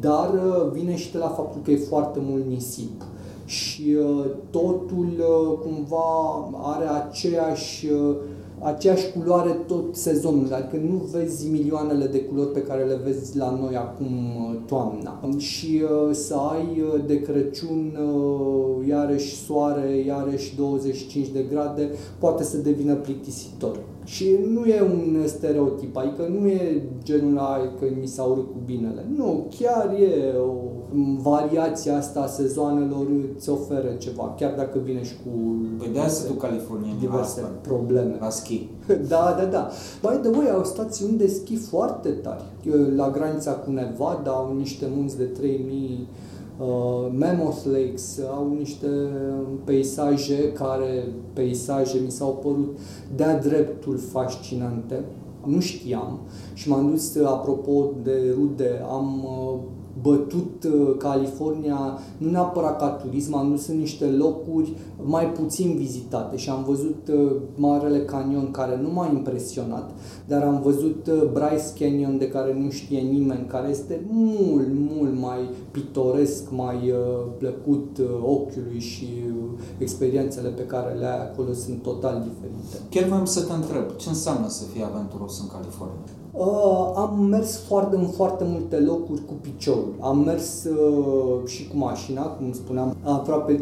[0.00, 3.02] dar uh, vine și de la faptul că e foarte mult nisip
[3.50, 8.16] și uh, totul uh, cumva are aceeași uh,
[8.62, 13.58] aceeași culoare tot sezonul, adică nu vezi milioanele de culori pe care le vezi la
[13.60, 15.20] noi acum uh, toamna.
[15.38, 22.42] Și uh, să ai uh, de Crăciun uh, iarăși soare, iarăși 25 de grade, poate
[22.44, 23.78] să devină plictisitor.
[24.12, 28.58] Și nu e un stereotip, adică nu e genul ăla că mi s-a urât cu
[28.64, 29.06] binele.
[29.16, 30.54] Nu, chiar e o
[31.22, 33.06] variație asta a sezoanelor
[33.36, 35.30] îți oferă ceva, chiar dacă vine și cu
[35.78, 38.16] Păi de asta tu californieni la diverse asta, probleme.
[38.20, 38.68] la schi.
[39.08, 39.70] Da, da, da.
[40.00, 42.44] By the way, au stațiuni de schi foarte tari.
[42.96, 46.29] La granița cu Nevada au niște munți de 3000 Uh,
[47.12, 48.86] Mammoth Lakes au niște
[49.64, 52.78] peisaje care, peisaje mi s-au părut
[53.16, 55.04] de-a dreptul fascinante.
[55.46, 56.20] Nu știam
[56.54, 59.58] și m-am dus, apropo de rude, am uh,
[60.02, 66.36] bătut uh, California nu neapărat ca turism, am dus în niște locuri mai puțin vizitate
[66.36, 69.90] și am văzut uh, Marele Canyon care nu m-a impresionat,
[70.26, 75.18] dar am văzut uh, Bryce Canyon de care nu știe nimeni, care este mult, mult
[75.18, 81.52] mai pitoresc, mai uh, plăcut uh, ochiului și uh, experiențele pe care le ai acolo
[81.52, 82.88] sunt total diferite.
[82.90, 86.19] Chiar vreau să te întreb, ce înseamnă să fii aventuros în California?
[86.32, 89.94] Uh, am mers foarte, în foarte multe locuri cu piciorul.
[90.00, 93.60] Am mers uh, și cu mașina, cum spuneam, aproape 5.000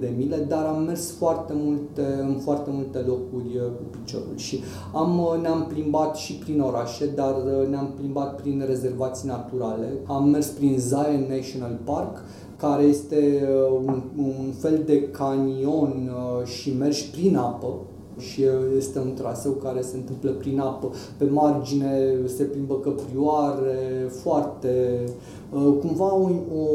[0.00, 4.36] de mile, dar am mers foarte multe, în foarte multe locuri uh, cu piciorul.
[4.36, 4.60] Și
[4.94, 9.88] am, uh, ne-am plimbat și prin orașe, dar uh, ne-am plimbat prin rezervații naturale.
[10.06, 12.24] Am mers prin Zion National Park,
[12.56, 17.74] care este uh, un, un fel de canion uh, și mergi prin apă,
[18.18, 18.44] și
[18.76, 20.90] este un traseu care se întâmplă prin apă.
[21.16, 25.04] Pe margine se plimbă căprioare, foarte...
[25.52, 26.66] uh, cumva o, o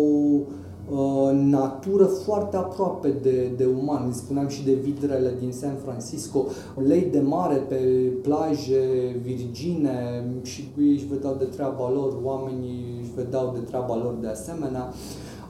[0.92, 4.06] uh, natură foarte aproape de, de uman.
[4.10, 6.46] Îți spuneam și de vidrele din San Francisco,
[6.88, 7.76] lei de mare pe
[8.22, 14.16] plaje virgine și ei își vedeau de treaba lor, oamenii își vedeau de treaba lor
[14.22, 14.94] de asemenea.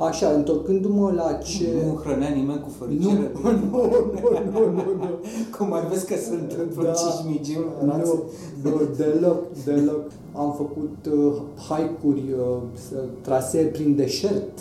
[0.08, 1.68] Așa, întorcându-mă la ce...
[1.88, 3.32] Nu hrănea nimeni cu fericire?
[3.44, 3.82] Nu, nu,
[4.14, 5.10] nu, nu, nu, nu.
[5.58, 6.92] Cum mai vezi că se întâmplă Da.
[6.92, 8.24] cismigiul în Nu, rață?
[8.64, 10.02] nu, deloc, deloc.
[10.36, 11.34] Am făcut uh,
[11.70, 14.60] hike-uri, uh, s- trasee prin deșert.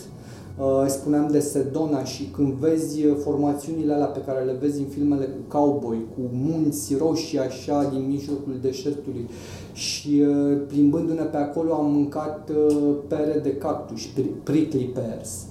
[0.62, 4.86] Uh, spuneam de Sedona și când vezi uh, formațiunile alea pe care le vezi în
[4.86, 9.28] filmele cu cowboy, cu munți roșii așa din mijlocul deșertului
[9.72, 15.46] și uh, plimbându-ne pe acolo am mâncat uh, pere de cactus, pri- prickly pears.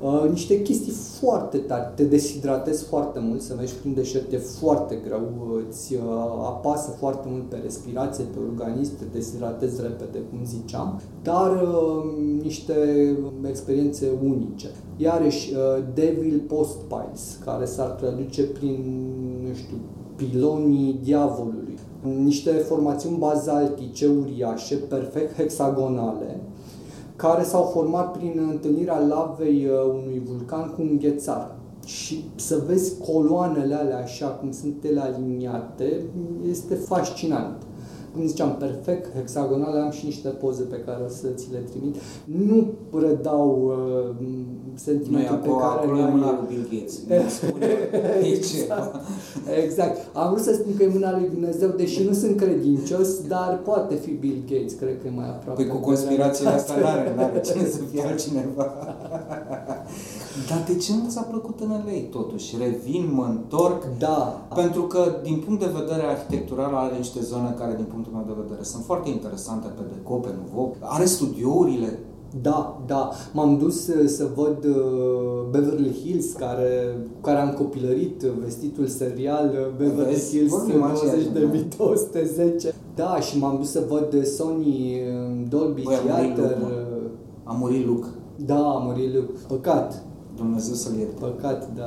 [0.00, 4.98] Uh, niște chestii foarte tari, te deshidratezi foarte mult, să mergi prin deșert e foarte
[5.04, 6.00] greu, uh, îți uh,
[6.44, 12.04] apasă foarte mult pe respirație, pe organism, te deshidratezi repede, cum ziceam, dar uh,
[12.42, 12.74] niște
[13.48, 14.68] experiențe unice.
[14.96, 18.84] Iarăși, uh, Devil Post Piles, care s-ar traduce prin,
[19.48, 19.76] nu știu,
[20.16, 21.78] pilonii diavolului.
[22.22, 26.40] Niște formațiuni bazaltice uriașe, perfect hexagonale,
[27.16, 31.54] care s-au format prin întâlnirea lavei uh, unui vulcan cu un ghețar.
[31.84, 36.02] Și să vezi coloanele alea așa cum sunt ele aliniate,
[36.50, 37.62] este fascinant.
[38.14, 41.96] Cum ziceam, perfect hexagonale, am și niște poze pe care o să ți le trimit.
[42.24, 46.94] Nu redau uh, Nu, sentimentul pe acolo, care acolo e l-ai- mâna lui Bill Gates.
[47.24, 47.66] Nu spune,
[48.30, 49.00] e ceva.
[49.64, 49.96] Exact.
[50.12, 53.94] Am vrut să spun că e mâna lui Dumnezeu, deși nu sunt credincios, dar poate
[53.94, 55.62] fi Bill Gates, cred că e mai aproape.
[55.62, 56.72] Păi cu de conspirațiile realitate.
[56.80, 58.66] astea n-are, n-are cine să fie altcineva.
[60.48, 62.56] Dar de ce nu ți-a plăcut în LA totuși?
[62.58, 63.84] Revin, mă întorc.
[63.98, 68.24] Da, Pentru că, din punct de vedere arhitectural, are niște zone care, din punctul meu
[68.26, 70.72] de vedere, sunt foarte interesante pe deco, pe nuvo.
[70.80, 71.98] Are studiourile.
[72.42, 73.10] Da, da.
[73.32, 74.74] M-am dus uh, să văd uh,
[75.50, 80.36] Beverly Hills, care, cu care am copilărit, uh, vestitul serial uh, Beverly Vezi?
[80.36, 82.74] Hills Vorbim aceeași 20210.
[82.94, 84.66] Da, și m-am dus să văd uh, Sony
[85.00, 86.58] uh, Dolby Băi, a murit Theater.
[86.58, 86.66] Luke, mă.
[87.04, 87.10] uh,
[87.44, 88.06] A murit Luke.
[88.46, 89.24] Da, a murit lui.
[89.48, 90.02] Păcat.
[90.36, 91.14] Dumnezeu să-l ierte.
[91.20, 91.82] Păcat, da.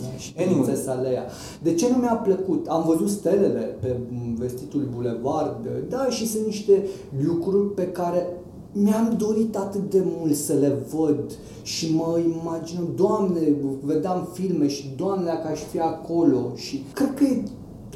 [0.00, 0.16] da.
[0.18, 0.54] Și Anyway.
[0.62, 1.22] prințesa Leia.
[1.62, 2.66] De ce nu mi-a plăcut?
[2.66, 5.56] Am văzut stelele pe m, vestitul bulevard,
[5.88, 6.84] da, și sunt niște
[7.26, 8.26] lucruri pe care
[8.72, 13.40] mi-am dorit atât de mult să le văd și mă imaginam, Doamne,
[13.82, 17.24] vedeam filme și Doamne, dacă aș fi acolo și cred că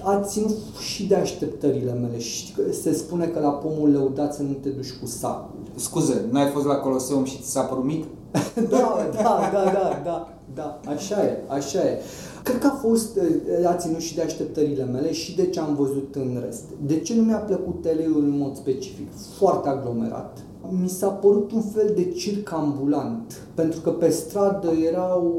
[0.03, 0.57] a ținut
[0.93, 4.53] și de așteptările mele și știi că se spune că la pomul lăudat să nu
[4.53, 5.55] te duci cu sacul.
[5.75, 8.05] Scuze, n-ai fost la Coloseum și ți s-a părut mic?
[8.71, 11.99] Da, da, da, da, da, da, așa e, așa e.
[12.43, 15.75] Cred că a fost, eh, a ținut și de așteptările mele și de ce am
[15.75, 16.65] văzut în rest.
[16.87, 19.09] De ce nu mi-a plăcut tele în mod specific?
[19.39, 20.39] Foarte aglomerat.
[20.71, 25.35] Mi s-a părut un fel de circ ambulant, pentru că pe stradă erau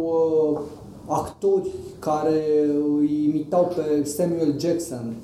[0.53, 0.59] uh,
[1.05, 1.69] actori
[1.99, 2.43] care
[2.99, 5.15] îi imitau pe Samuel Jackson,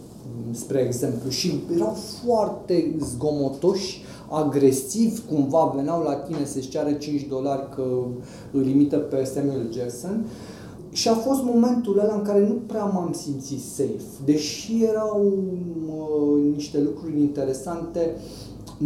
[0.52, 7.70] spre exemplu, și erau foarte zgomotoși, agresivi, cumva veneau la tine să-ți ceară 5 dolari
[7.76, 7.84] că
[8.52, 10.26] îl imită pe Samuel Jackson.
[10.93, 14.24] Și a fost momentul ăla în care nu prea m-am simțit safe.
[14.26, 15.34] Deși erau
[15.88, 18.16] uh, niște lucruri interesante,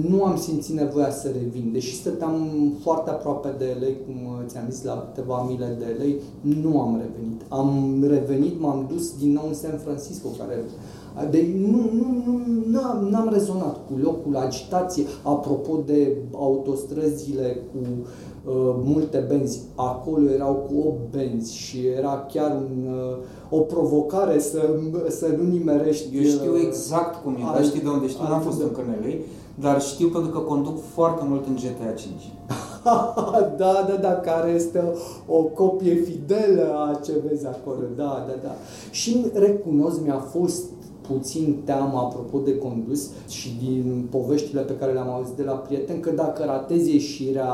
[0.09, 1.69] nu am simțit nevoia să revin.
[1.73, 2.33] Deși stăteam
[2.81, 6.09] foarte aproape de LA, cum uh, ți-am zis, la câteva mile de LA,
[6.61, 7.41] nu am revenit.
[7.49, 10.63] Am revenit, m-am dus din nou în San Francisco, care
[11.29, 12.41] deci nu, nu, nu,
[12.71, 15.03] n-am, n-am rezonat cu locul, agitație.
[15.23, 17.79] Apropo de autostrăzile cu
[18.49, 23.17] uh, multe benzi, acolo erau cu 8 benzi și era chiar un, uh,
[23.49, 24.69] o provocare să,
[25.09, 26.17] să nu nimerești.
[26.17, 28.61] Eu știu uh, exact cum e, dar alt- știi de unde știu, n-am alt- fost
[28.61, 29.13] încă în LA,
[29.59, 32.11] dar știu pentru că conduc foarte mult în GTA 5.
[33.57, 34.83] da, da, da, care este
[35.27, 37.77] o, o copie fidelă a ce vezi acolo.
[37.95, 38.55] Da, da, da.
[38.91, 40.63] Și recunosc, mi-a fost
[41.07, 45.99] puțin teamă apropo de condus și din poveștile pe care le-am auzit de la prieteni
[45.99, 47.51] că dacă ratezi ieșirea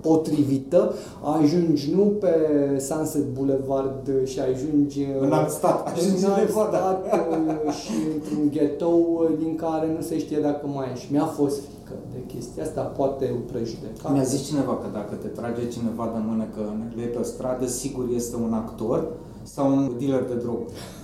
[0.00, 0.94] potrivită,
[1.40, 2.34] ajungi nu pe
[2.78, 6.78] Sunset Boulevard și ajungi În alt stat, ajungi în în alt Nevada.
[6.78, 11.12] stat uh, și într-un ghetou din care nu se știe dacă mai ești.
[11.12, 14.12] Mi-a fost frică de chestia asta, poate o prejudecată.
[14.12, 16.62] Mi-a zis cineva că dacă te trage cineva de mână că
[16.96, 19.08] le pe stradă, sigur este un actor
[19.42, 20.58] sau un dealer de drog.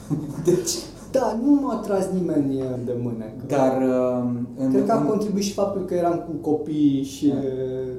[0.49, 0.73] Deci,
[1.11, 3.25] Da, nu m-a tras nimeni de mână.
[3.47, 4.25] dar, uh,
[4.59, 7.33] în, Cred că a în, contribuit și faptul că eram cu copii și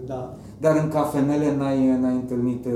[0.05, 0.15] Da.
[0.15, 0.33] da.
[0.59, 2.71] dar în cafenele n-ai, n-ai întâlnit uh,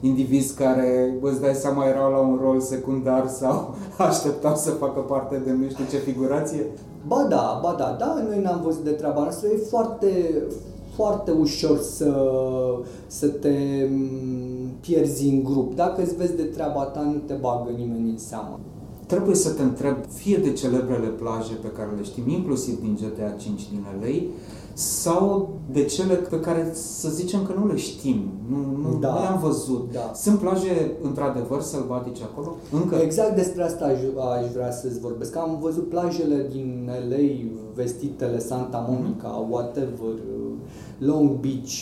[0.00, 3.74] indivizi care, îți dai seama, erau la un rol secundar sau
[4.08, 6.66] așteptau să facă parte de nu știu ce figurație?
[7.06, 10.42] Ba da, ba da, da, noi n-am văzut de treaba noastră, e foarte,
[10.94, 12.12] foarte ușor să,
[13.06, 15.74] să te mm, pierzi în grup.
[15.74, 18.58] Dacă îți vezi de treaba ta, nu te bagă nimeni în seamă.
[19.12, 23.30] Trebuie să te întreb, fie de celebrele plaje pe care le știm, inclusiv din GTA
[23.38, 24.14] 5 din LA,
[24.74, 29.12] sau de cele pe care să zicem că nu le știm, nu, nu, Da.
[29.12, 29.88] nu le-am văzut.
[29.92, 30.10] Da.
[30.14, 32.56] Sunt plaje într-adevăr sălbatice acolo?
[32.72, 32.94] Încă?
[32.94, 33.98] Exact despre asta aș,
[34.40, 35.36] aș vrea să-ți vorbesc.
[35.36, 40.12] Am văzut plajele din LA, vestitele Santa Monica, whatever,
[40.98, 41.74] Long Beach,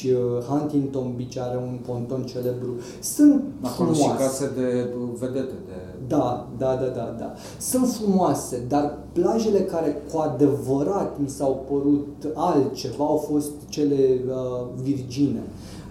[0.48, 2.70] Huntington Beach are un ponton celebru.
[3.00, 4.22] Sunt Acolo și frumoase.
[4.24, 5.69] case de vedete, de
[6.10, 7.32] Da, da, da, da, da.
[7.60, 14.66] Sunt frumoase, dar plajele care cu adevărat mi s-au părut altceva au fost cele uh,
[14.82, 15.42] virgine,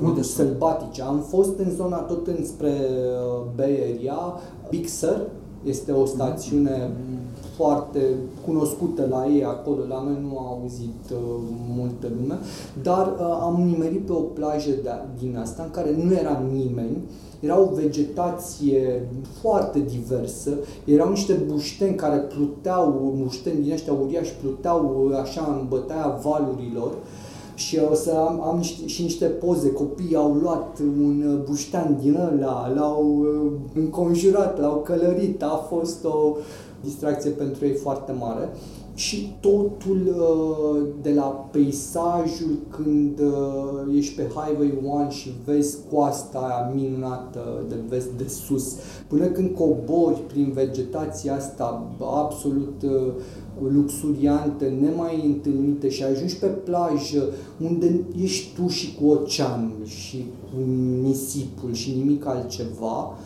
[0.03, 0.47] Unde sunt?
[0.47, 1.01] sălbatice.
[1.01, 4.39] Am fost în zona tot înspre uh, Bay Area,
[4.69, 5.27] Big Sur,
[5.63, 6.91] este o stațiune
[7.55, 7.99] foarte
[8.45, 11.17] cunoscută la ei acolo, la noi nu a auzit uh,
[11.75, 12.37] multă lume,
[12.83, 14.89] dar uh, am nimerit pe o plajă de,
[15.19, 16.97] din asta în care nu era nimeni,
[17.39, 19.07] era o vegetație
[19.41, 20.51] foarte diversă,
[20.85, 26.91] erau niște bușteni care pluteau, bușteni din ăștia uriași, pluteau uh, așa în bătaia valurilor.
[27.55, 31.97] Și o să am, am niște, și niște poze, copiii au luat un uh, buștean
[32.01, 36.35] din ăla, l-au uh, înconjurat, l-au călărit, a fost o
[36.81, 38.49] distracție pentru ei foarte mare
[38.99, 46.39] și totul uh, de la peisajul când uh, ești pe Highway 1 și vezi coasta
[46.39, 48.75] aia minunată de vest de sus,
[49.07, 53.13] până când cobori prin vegetația asta absolut uh,
[53.71, 57.23] luxuriante, nemai întâlnite și ajungi pe plajă
[57.69, 60.71] unde ești tu și cu oceanul și cu
[61.01, 63.17] nisipul și nimic altceva,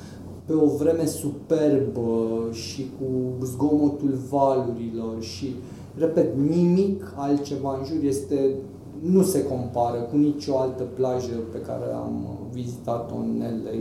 [0.45, 2.11] pe o vreme superbă
[2.51, 3.05] și cu
[3.45, 5.55] zgomotul valurilor și,
[5.97, 8.55] repet, nimic altceva în jur este,
[9.01, 13.71] nu se compară cu nicio altă plajă pe care am vizitat-o în LA.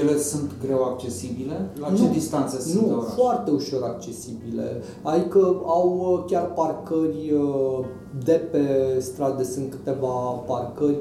[0.00, 1.70] Ele sunt greu accesibile?
[1.80, 3.12] La ce Nu, distanță sunt de Nu, oraș?
[3.12, 4.82] foarte ușor accesibile.
[5.02, 7.84] Adică au uh, chiar parcări uh,
[8.24, 10.08] de pe stradă, sunt câteva
[10.46, 10.98] parcări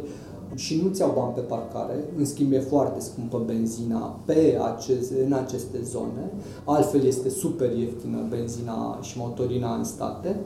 [0.56, 5.34] și nu ți-au bani pe parcare, în schimb e foarte scumpă benzina pe aceste, în
[5.34, 6.32] aceste zone,
[6.64, 10.39] altfel este super ieftină benzina și motorina în state.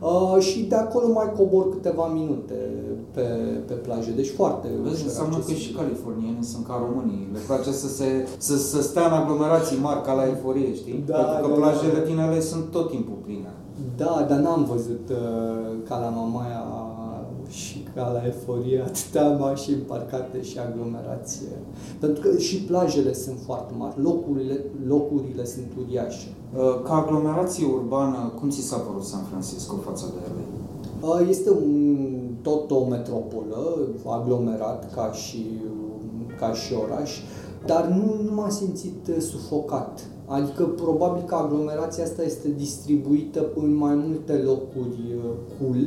[0.00, 2.54] Uh, și de acolo mai cobor câteva minute
[3.14, 3.26] pe,
[3.66, 5.66] pe plajă, deci foarte Vezi, ușor înseamnă că accesibil.
[5.66, 7.28] și californienii sunt ca românii.
[7.32, 11.02] Le place să, se, să, să stea în aglomerații mari ca la euforie, știi?
[11.06, 12.06] Da, Pentru că da, plajele da.
[12.08, 13.52] din ele sunt tot timpul pline.
[13.96, 15.16] Da, dar n-am văzut uh,
[15.88, 16.62] ca la Mamaia
[17.56, 21.52] și ca la Eforie atâtea mașini parcate și aglomerație.
[22.00, 26.28] Pentru că și plajele sunt foarte mari, locurile, locurile sunt uriașe.
[26.56, 30.44] Uh, Ca aglomerație urbană, cum ți s-a părut San Francisco față de LA?
[31.08, 32.06] Uh, Este un,
[32.42, 35.46] tot o metropolă aglomerat ca și,
[36.38, 37.10] ca și oraș,
[37.66, 40.06] dar nu, nu m-am simțit uh, sufocat.
[40.26, 45.84] Adică probabil că aglomerația asta este distribuită în mai multe locuri uh, cool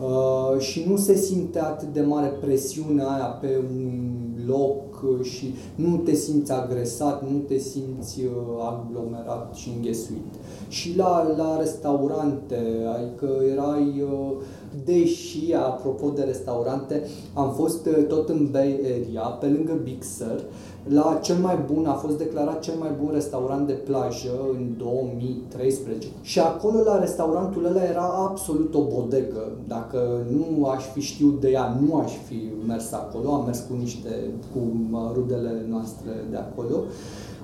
[0.00, 5.54] uh, și nu se simte atât de mare presiunea aia pe un loc uh, și
[5.74, 8.30] nu te simți agresat, nu te simți uh,
[8.60, 10.34] aglomerat și înghesuit.
[10.68, 12.60] Și la, la restaurante,
[12.96, 14.36] adică erai, uh,
[14.84, 17.02] deși, apropo de restaurante,
[17.34, 20.44] am fost uh, tot în Bay Area, pe lângă Big Sur,
[20.84, 26.08] la cel mai bun, a fost declarat cel mai bun restaurant de plajă în 2013.
[26.22, 29.52] Și acolo, la restaurantul ăla, era absolut o bodegă.
[29.66, 33.32] Dacă nu aș fi știut de ea, nu aș fi mers acolo.
[33.34, 34.58] Am mers cu niște, cu
[34.90, 36.76] mă, rudele noastre de acolo.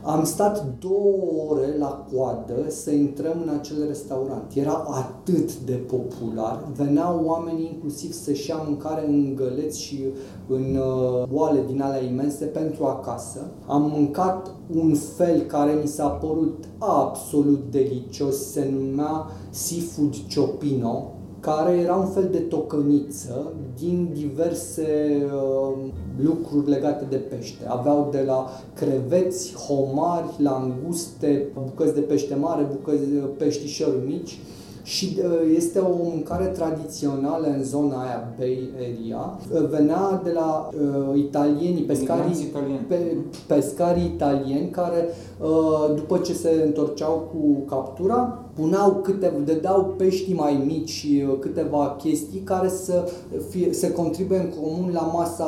[0.06, 1.16] Am stat două
[1.48, 4.52] ore la coadă să intrăm în acel restaurant.
[4.54, 10.04] Era atât de popular, veneau oamenii inclusiv să-și ia mâncare în găleți și
[10.48, 13.50] în uh, oale din alea imense pentru acasă.
[13.66, 21.13] Am mâncat un fel care mi s-a părut absolut delicios, se numea Seafood Ciopino,
[21.44, 24.86] care era un fel de tocăniță din diverse
[25.24, 25.90] uh,
[26.22, 27.64] lucruri legate de pește.
[27.68, 34.38] Aveau de la creveți, homari, languste, bucăți de pește mare, bucăți de peștișori mici
[34.82, 39.38] și uh, este o mâncare tradițională în zona aia Bay Area.
[39.52, 42.84] Uh, Venea de la uh, italienii, pescarii, Imigranți italieni.
[42.88, 43.16] pe,
[43.46, 45.08] pescarii italieni care
[45.42, 51.36] uh, după ce se întorceau cu captura puneau câte, dădeau pești mai mici și uh,
[51.40, 53.08] câteva chestii care să,
[53.48, 55.46] fie, să contribuie în comun la masa...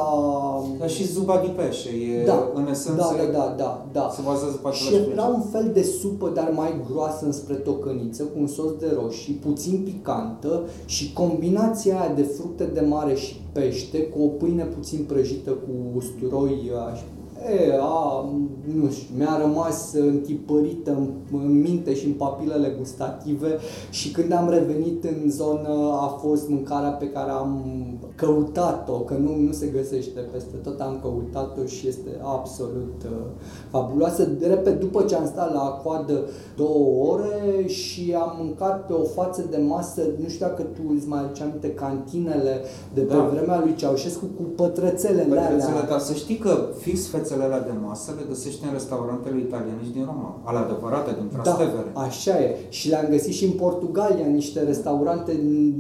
[0.78, 4.11] Dar și zuba de pește e Da, în esență da, da, da, da, da.
[4.14, 5.34] se bazează pe Și același era principiu.
[5.34, 9.80] un fel de supă, dar mai groasă înspre tocăniță, cu un sos de roșii, puțin
[9.84, 15.50] picantă și combinația aia de fructe de mare și pește cu o pâine puțin prăjită
[15.50, 17.00] cu usturoi aș
[17.55, 18.24] E, a,
[18.74, 23.57] nu știu, mi-a rămas întipărită în, în minte și în papilele gustative
[23.90, 25.68] și când am revenit în zonă
[26.01, 27.64] a fost mâncarea pe care am
[28.14, 33.16] căutat-o, că nu, nu se găsește peste tot, am căutat-o și este absolut uh,
[33.70, 34.24] fabuloasă.
[34.24, 36.20] De repede, după ce am stat la coadă
[36.57, 41.09] două ore și am mâncat pe o față de masă, nu știu dacă tu îți
[41.09, 42.61] mai aduci aminte, cantinele
[42.94, 43.28] de pe Da.
[43.32, 45.88] vremea lui Ceaușescu cu pătrățelele Pătrățele, alea.
[45.88, 47.07] dar să știi că fix
[47.37, 51.26] fețele alea de masă le găsești în restaurantele italiene și din Roma, ale adevărate, din
[51.32, 51.91] Da, Trastevere.
[52.07, 52.57] așa e.
[52.68, 55.32] Și le-am găsit și în Portugalia, în niște restaurante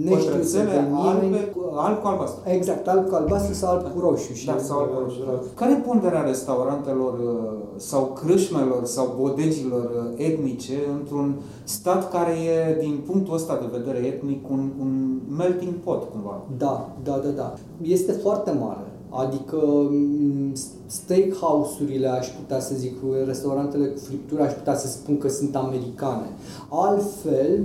[0.08, 1.08] neștiute Pătrățele de nimeni.
[1.08, 2.40] albe, cu- alb cu albastru.
[2.58, 4.32] Exact, alb cu albastru sau alb cu roșu.
[4.32, 5.20] Și Da, sau alb cu roșu.
[5.54, 11.34] Care e ponderea restaurantelor uh, sau crâșmelor sau bodegilor uh, etnice într-un
[11.64, 16.40] stat care e, din punctul ăsta de vedere etnic, un, un melting pot, cumva?
[16.58, 17.54] Da, da, da, da.
[17.82, 18.84] Este foarte mare.
[19.16, 19.56] Adică
[19.90, 20.52] m,
[20.86, 22.94] steakhouse-urile, aș putea să zic,
[23.26, 26.28] restaurantele cu friptură, aș putea să spun că sunt americane.
[26.70, 27.60] Altfel,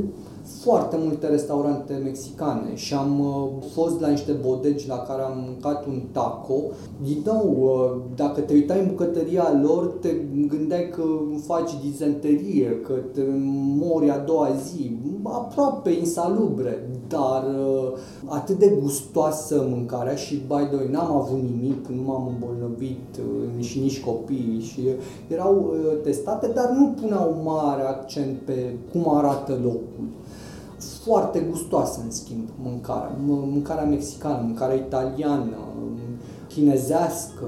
[0.64, 5.86] foarte multe restaurante mexicane și am uh, fost la niște bodegi la care am mâncat
[5.86, 6.62] un taco.
[7.04, 10.10] Din nou, uh, dacă te uitai în bucătăria lor, te
[10.48, 11.04] gândeai că
[11.46, 13.22] faci dizenterie, că te
[13.78, 14.92] mori a doua zi,
[15.24, 21.88] aproape insalubre, dar uh, atât de gustoasă mâncarea și, by the way, n-am avut nimic,
[21.88, 24.82] nu m-am îmbolnăvit uh, și nici copiii și
[25.28, 30.06] erau uh, testate, dar nu puneau mare accent pe cum arată locul
[31.04, 33.12] foarte gustoasă, în schimb, mâncarea.
[33.16, 35.58] M- Mâncarea mexicană, mâncarea italiană,
[36.48, 37.46] chinezească,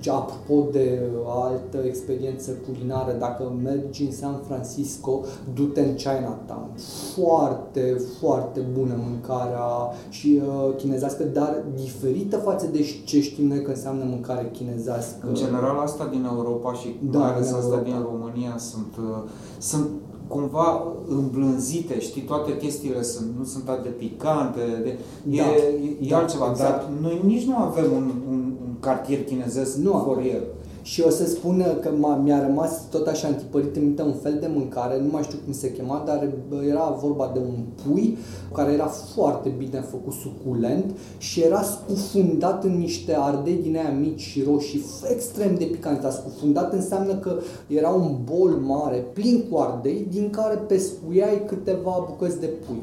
[0.00, 5.20] ce apropo de altă experiență culinară, dacă mergi în San Francisco,
[5.54, 6.68] du-te în Chinatown.
[7.16, 9.66] Foarte, foarte bună mâncarea
[10.08, 15.26] și uh, chinezească, dar diferită față de ce știm noi că înseamnă mâncare chinezească.
[15.28, 17.82] În general, asta din Europa și Da, mai ales din asta Europa.
[17.84, 19.22] din România sunt, uh,
[19.58, 19.88] sunt
[20.28, 24.98] cumva îmblânzite, știi, toate chestiile sunt, nu sunt atât de picante, de,
[25.30, 26.70] e, Da, e, e da, altceva, exact.
[26.70, 30.14] dar noi nici nu avem un, un, un cartier chinezesc Nu avem.
[30.14, 30.42] forier.
[30.84, 34.36] Și o să spun că m-a, mi-a rămas tot așa întipărit în minte un fel
[34.40, 38.18] de mâncare, nu mai știu cum se chema, dar bă, era vorba de un pui
[38.54, 40.84] care era foarte bine făcut, suculent
[41.18, 46.00] și era scufundat în niște ardei din aia mici și roșii, f- extrem de picant.
[46.00, 52.06] Dar scufundat înseamnă că era un bol mare, plin cu ardei, din care pescuiai câteva
[52.08, 52.82] bucăți de pui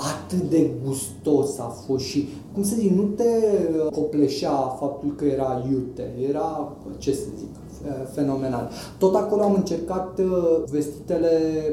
[0.00, 5.24] atât de gustos a fost și, cum să zic, nu te uh, copleșea faptul că
[5.24, 8.70] era iute, era, ce să zic, f- fenomenal.
[8.98, 11.28] Tot acolo am încercat uh, vestitele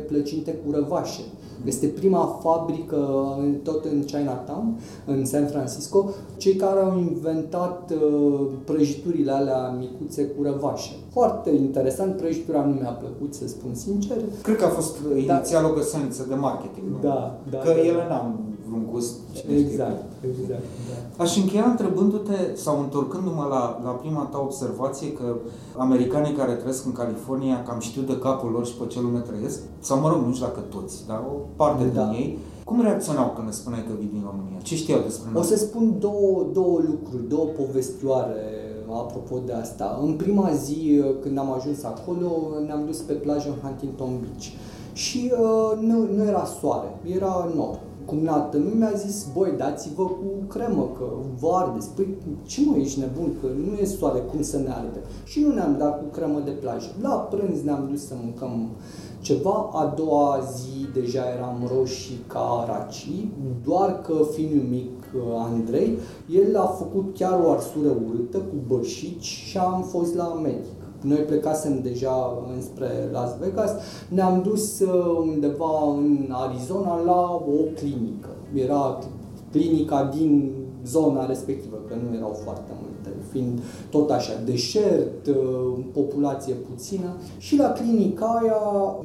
[0.07, 1.21] plăcinte cu răvașe.
[1.65, 2.97] Este prima fabrică
[3.39, 10.23] în- tot în Chinatown, în San Francisco, cei care au inventat uh, prăjiturile alea micuțe
[10.25, 10.91] cu răvașe.
[11.11, 14.17] Foarte interesant, prăjitura nu mi-a plăcut, să spun sincer.
[14.43, 16.97] Cred că a fost uh, inițial o găsăniță de marketing, nu?
[17.01, 17.79] Da, da, Că da.
[17.79, 18.35] ele n-au
[18.67, 19.13] vreun gust.
[19.33, 20.29] cine știe Exact, cum.
[20.29, 21.23] exact, da.
[21.23, 25.35] Aș încheia întrebându-te sau întorcându-mă la, la prima ta observație că
[25.77, 29.59] americanii care trăiesc în California cam știu de capul lor și pe ce lume trăiesc,
[29.79, 32.03] sau mă rog, nu știu dacă toți, dar o parte Da.
[32.03, 34.59] din ei, cum reacționau când le spuneai că vii din România?
[34.63, 35.41] Ce știau despre noi?
[35.41, 38.41] O să spun două, două lucruri, două povestioare
[38.91, 39.99] apropo de asta.
[40.01, 42.29] În prima zi, când am ajuns acolo,
[42.65, 44.45] ne-am dus pe plajă în Huntington Beach
[44.93, 47.79] și uh, nu, nu era soare, era nor.
[48.09, 51.05] Cumnată nu mi-a zis, băi, dați-vă cu cremă, că
[51.39, 51.85] vă arde.
[51.95, 52.07] Păi,
[52.45, 54.99] ce mă, ești nebun, că nu e soare, cum să ne arde?
[55.25, 56.87] Și nu ne-am dat cu cremă de plajă.
[57.01, 58.69] La prânz ne-am dus să mâncăm
[59.21, 63.07] ceva, a doua zi deja eram roșii ca raci,
[63.65, 65.97] doar că fiul mic uh, Andrei,
[66.29, 70.76] el a făcut chiar o arsură urâtă cu bășici și am fost la medic.
[71.01, 73.71] Noi plecasem deja înspre Las Vegas,
[74.09, 78.29] ne-am dus uh, undeva în Arizona la o clinică.
[78.53, 78.99] Era
[79.51, 80.51] clinica din
[80.85, 82.86] zona respectivă, că nu erau foarte multe,
[83.37, 83.59] fiind
[83.89, 87.15] tot așa deșert, uh, populație puțină.
[87.37, 88.61] Și la clinica aia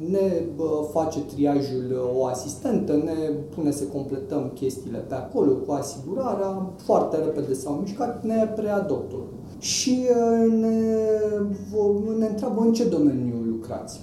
[0.09, 5.71] ne bă, face triajul uh, o asistentă, ne pune să completăm chestiile pe acolo cu
[5.71, 9.33] asigurarea, foarte repede s-au mișcat, ne prea doctorul.
[9.59, 10.75] Și uh, ne,
[11.71, 14.01] vo- ne întreabă în ce domeniu lucrați.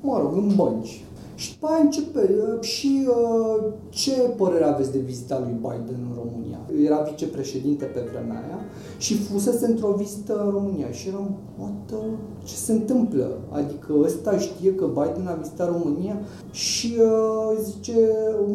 [0.00, 1.04] Mă rog, în bănci.
[1.42, 6.14] Și după aia începe uh, și uh, ce părere aveți de vizita lui Biden în
[6.22, 6.60] România?
[6.86, 8.58] Era vicepreședinte pe vremea aia
[8.98, 11.96] și fusese într-o vizită în România și eram, what the,
[12.44, 13.38] ce se întâmplă?
[13.50, 16.20] Adică ăsta știe că Biden a vizitat România
[16.50, 17.96] și uh, zice,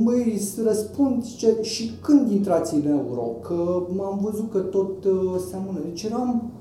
[0.03, 3.21] măi, răspund, zice, și când intrați în euro?
[3.21, 5.79] Că am văzut că tot uh, seamănă.
[5.83, 6.51] Deci eram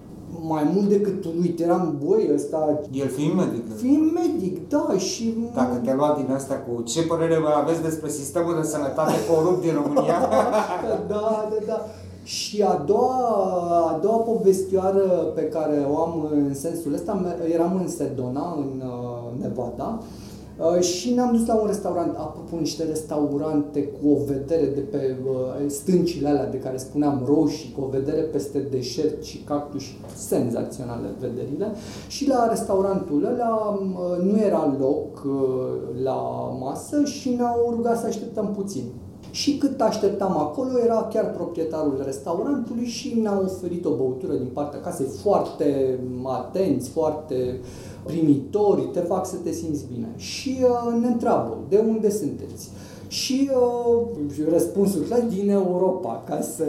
[0.43, 3.77] mai mult decât tu, uite, eram, băi, ăsta, El fiind medic.
[3.77, 5.35] fiind medic, da, și...
[5.55, 9.75] Dacă te lua din asta cu ce părere aveți despre sistemul de sănătate corupt din
[9.75, 10.21] România?
[11.09, 11.87] da, da, da.
[12.23, 13.19] Și a doua,
[13.95, 18.83] a doua povestioară pe care o am în sensul ăsta, me- eram în Sedona, în
[18.87, 20.26] uh, Nevada, uh,
[20.81, 25.71] și ne-am dus la un restaurant, apropo, niște restaurante cu o vedere de pe uh,
[25.71, 29.83] stâncile alea de care spuneam roșii, cu o vedere peste deșert și cactus,
[30.15, 31.73] senzaționale vederile.
[32.09, 36.21] Și la restaurantul ăla uh, nu era loc uh, la
[36.61, 38.85] masă și ne-au rugat să așteptăm puțin.
[39.37, 44.81] Și cât așteptam acolo, era chiar proprietarul restaurantului și ne-a oferit o băutură din partea
[44.81, 47.61] casei foarte atenți, foarte
[48.05, 50.09] primitori, te fac să te simți bine.
[50.17, 52.71] Și uh, ne întreabă, de unde sunteți?
[53.17, 56.65] Și uh, răspunsul clar, din Europa, ca să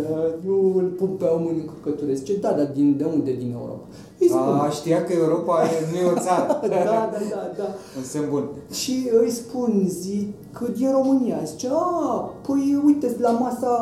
[0.45, 2.13] nu îl pun pe om în încurcătură.
[2.13, 3.85] Zice, da, dar din, de unde din Europa?
[4.19, 6.59] Îi spun, A, știa că Europa e, nu e o țară.
[6.67, 7.63] da, da, da, da.
[7.97, 8.49] Un semn bun.
[8.71, 11.37] Și îi spun, zic, că din România.
[11.45, 13.75] Zice, a, păi uite, la masa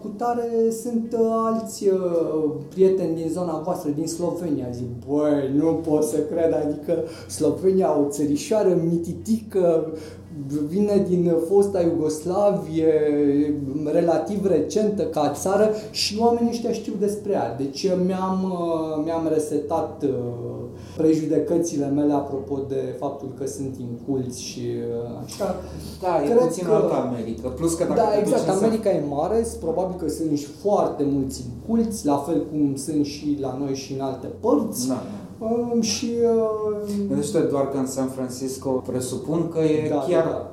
[0.00, 0.48] cu tare
[0.82, 4.66] sunt uh, alți uh, prieteni din zona voastră, din Slovenia.
[4.72, 9.92] Zic, băi, nu pot să cred, adică Slovenia, o țărișoară mititică,
[10.68, 12.92] vine din fosta Iugoslavie,
[13.92, 17.54] relativ recentă ca țară și oamenii ăștia știu despre ea.
[17.56, 20.10] Deci mi-am, uh, mi-am resetat uh,
[20.96, 25.56] prejudecățile mele apropo de faptul că sunt inculți și uh, așa.
[26.02, 27.48] Da, e Cred puțin că- altă America.
[27.48, 28.48] Plus că dacă Da, te duci exact.
[28.48, 32.76] în San- America e mare, probabil că sunt și foarte mulți inculți, la fel cum
[32.76, 34.88] sunt și la noi și în alte părți.
[34.88, 35.02] Da,
[35.40, 40.30] Um, și uh, Gândește doar că în San Francisco presupun că e Da, chiar da,
[40.30, 40.50] da.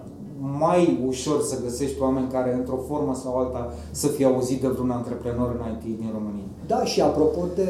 [0.65, 4.89] mai ușor să găsești oameni care, într-o formă sau alta, să fie auzit de vreun
[4.89, 6.43] antreprenor în IT din România.
[6.68, 7.69] Da, și apropo de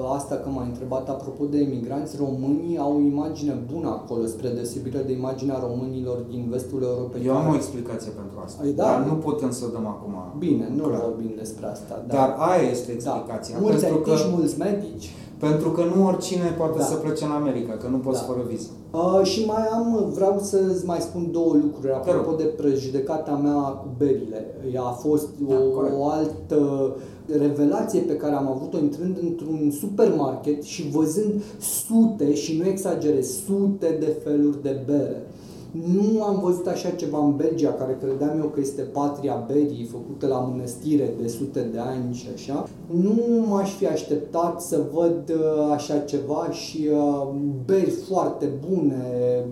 [0.00, 4.48] uh, asta că m-ai întrebat, apropo de emigranți, românii au o imagine bună acolo, spre
[4.48, 7.26] deosebire de imaginea românilor din vestul Europei.
[7.26, 8.82] Eu am care- o explicație pentru asta, Ai, da.
[8.84, 10.14] dar nu putem să o dăm acum.
[10.38, 11.00] Bine, nu Clar.
[11.00, 12.04] vorbim despre asta.
[12.06, 12.14] Da.
[12.14, 12.96] Dar aia este da.
[12.96, 13.56] explicația.
[13.60, 15.08] Mulți pentru, că, IT, mulți medici.
[15.38, 16.84] Pentru că nu oricine poate Da.
[16.84, 18.26] să plece în America, că nu poți Da.
[18.26, 18.68] fără viză.
[18.92, 22.38] Uh, și mai am, vreau să-ți mai spun două lucruri apropo rog.
[22.38, 24.46] de prejudecata mea cu berile.
[24.74, 25.94] Ea a fost Da, o, corect.
[25.98, 26.92] o altă
[27.38, 33.96] revelație pe care am avut-o intrând într-un supermarket și văzând sute, și nu exagerez, sute
[34.00, 35.26] de feluri de bere.
[35.70, 40.26] Nu am văzut așa ceva în Belgia, care credeam eu că este patria berii, făcută
[40.26, 42.68] la mănăstire de sute de ani și așa.
[42.90, 47.28] Nu m-aș fi așteptat să văd uh, așa ceva și uh,
[47.64, 49.04] beri foarte bune,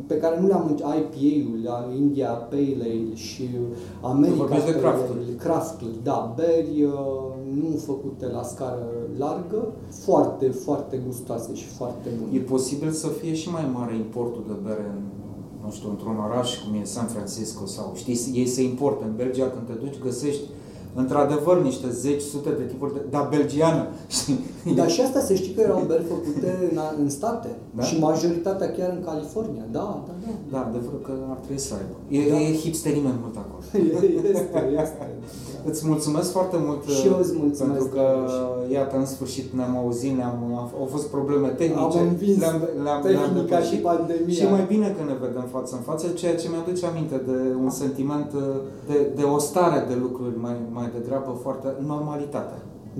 [0.07, 3.49] pe care nu le-am în IPA-ul, la India Pale Ale și
[4.01, 5.19] America vorbești de Pale crafturi.
[5.19, 6.93] Ale, crafturi, da, beri uh,
[7.61, 12.39] nu făcute la scară largă, foarte, foarte gustoase și foarte bune.
[12.39, 15.03] E posibil să fie și mai mare importul de bere în,
[15.65, 19.05] nu știu, într-un oraș cum e San Francisco sau știi, ei se importă.
[19.05, 20.43] În Belgia când te duci găsești
[20.95, 23.01] într-adevăr niște zeci, sute de tipuri de...
[23.11, 24.39] Dar belgiană, știi?
[24.75, 27.83] Dar și asta să știi că erau beri făcute în, în state Da?
[27.83, 29.62] și majoritatea chiar în California.
[29.73, 30.33] Da, da, da.
[30.53, 31.97] Da, adevărul că ar trebui să aibă.
[32.27, 32.41] E, Da.
[32.41, 33.62] e hipsterime mult acolo.
[33.95, 34.07] Este,
[34.83, 34.99] este.
[35.01, 35.71] Da.
[35.71, 38.71] Îți mulțumesc foarte mult Și eu îți mulțumesc, pentru că, Dragoș.
[38.77, 40.39] iată, în sfârșit ne-am auzit, ne-am,
[40.81, 41.99] au fost probleme tehnice.
[41.99, 43.71] Am învins le-am, le-am, tehnica le-am depășit.
[43.71, 44.35] și pandemia.
[44.39, 47.71] Și mai bine că ne vedem față în față, ceea ce mi-aduce aminte de un
[47.83, 48.31] sentiment
[48.91, 52.55] de, de o stare de lucruri mai, mai degrabă foarte normalitate.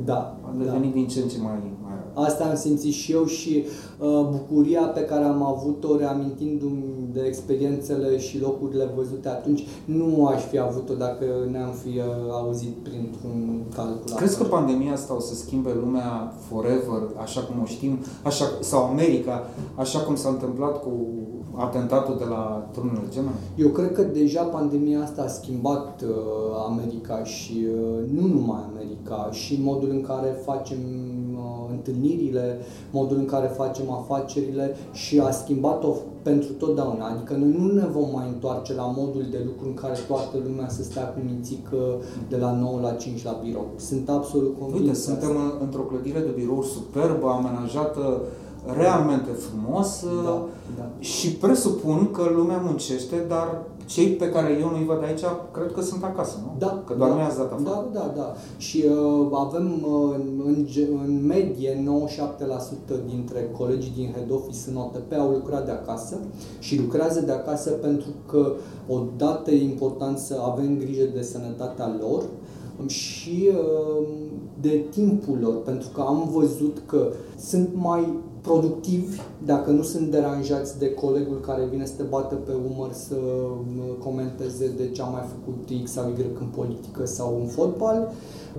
[0.05, 0.65] Da, A da.
[0.65, 1.84] devenit din ce în ce mai, mai rău.
[2.15, 3.65] Asta am simțit și eu și
[3.99, 10.43] uh, bucuria pe care am avut-o reamintindu-mi de experiențele și locurile văzute atunci, nu aș
[10.43, 14.16] fi avut-o dacă ne-am fi uh, auzit printr-un calculator.
[14.16, 18.85] Crezi că pandemia asta o să schimbe lumea forever, așa cum o știm, așa, sau
[18.85, 20.91] America, așa cum s-a întâmplat cu
[21.57, 23.35] atentatul de la turnul Gemene?
[23.57, 26.11] Eu cred că deja pandemia asta a schimbat uh,
[26.69, 31.14] America și uh, nu numai America, și modul în care facem uh,
[31.70, 32.59] întâlnirile,
[32.91, 37.07] modul în care facem afacerile și a schimbat-o pentru totdeauna.
[37.07, 40.69] Adică noi nu ne vom mai întoarce la modul de lucru în care toată lumea
[40.69, 41.77] să stea cu mințică
[42.28, 43.66] de la 9 la 5 la birou.
[43.77, 44.81] Sunt absolut convins.
[44.81, 45.43] Uite, de suntem asta.
[45.43, 48.20] în, într-o clădire de birouri superbă, amenajată
[48.77, 50.43] realmente frumos Da, uh,
[50.77, 50.91] da.
[50.99, 55.81] și presupun că lumea muncește, dar cei pe care eu nu-i văd aici, cred că
[55.81, 56.55] sunt acasă, nu?
[56.59, 57.62] Da, Că doar da, nu i-ați dat afară.
[57.65, 58.35] Da, da, da.
[58.56, 60.15] Și uh, avem uh,
[60.47, 61.85] în, ge- în medie
[62.93, 66.16] 97% dintre colegii din head office în OTP au lucrat de acasă
[66.59, 68.52] și lucrează de acasă pentru că
[68.89, 72.23] odată e important să avem grijă de sănătatea lor
[72.81, 74.06] um, și uh,
[74.61, 80.79] de timpul lor, pentru că am văzut că sunt mai productivi dacă nu sunt deranjați
[80.79, 85.05] de colegul care vine să te bată pe umăr să uh, comenteze de ce a
[85.05, 88.12] mai făcut X sau Y în politică sau în fotbal.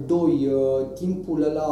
[0.05, 1.67] Doi, uh, timpul ăla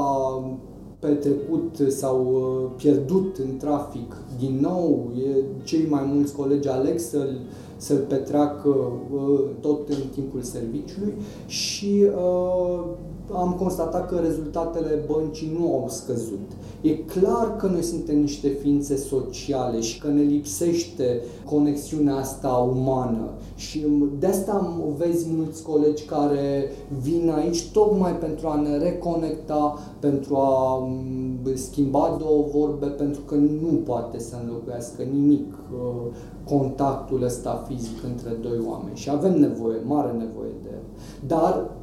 [1.00, 7.40] petrecut sau uh, pierdut în trafic, din nou, e, cei mai mulți colegi aleg să-l,
[7.78, 11.14] să-l petreacă uh, tot în timpul serviciului
[11.46, 12.84] și uh,
[13.32, 16.52] am constatat că rezultatele băncii nu au scăzut.
[16.82, 23.30] E clar că noi suntem niște ființe sociale și că ne lipsește conexiunea asta umană
[23.56, 23.86] și
[24.20, 26.72] de asta vezi mulți colegi care
[27.02, 33.36] vin aici tocmai pentru a ne reconecta, pentru a m, schimba două vorbe, pentru că
[33.36, 36.12] nu poate să înlocuiască nimic uh,
[36.48, 40.82] contactul ăsta fizic între doi oameni și avem nevoie, mare nevoie de el.
[41.28, 41.83] Dar uh,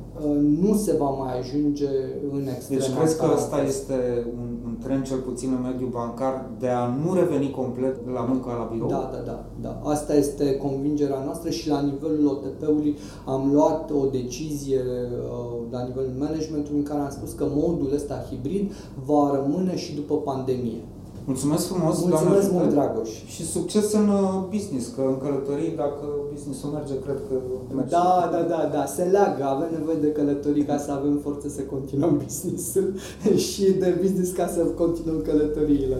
[0.61, 1.89] nu se va mai ajunge
[2.33, 3.37] în extrema Deci crezi că asta.
[3.37, 7.97] ăsta este un, un trend, cel puțin în mediul bancar, de a nu reveni complet
[8.13, 8.89] la munca la birou?
[8.89, 9.81] Da, da, da, da.
[9.91, 16.13] Asta este convingerea noastră și la nivelul OTP-ului am luat o decizie uh, la nivelul
[16.19, 18.73] managementului în care am spus că modul ăsta hibrid
[19.05, 20.83] va rămâne și după pandemie.
[21.25, 22.71] Mulțumesc frumos, Mulțumesc doamnă mult, Jupel.
[22.77, 23.11] Dragoș.
[23.35, 27.35] Și succes în uh, business, că în călătorii, dacă businessul merge, cred că
[27.75, 27.91] merge.
[27.91, 31.61] Da, da, da, da, se leagă, avem nevoie de călătorii ca să avem forță să
[31.73, 32.89] continuăm business-ul
[33.49, 35.99] și de business ca să continuăm călătoriile.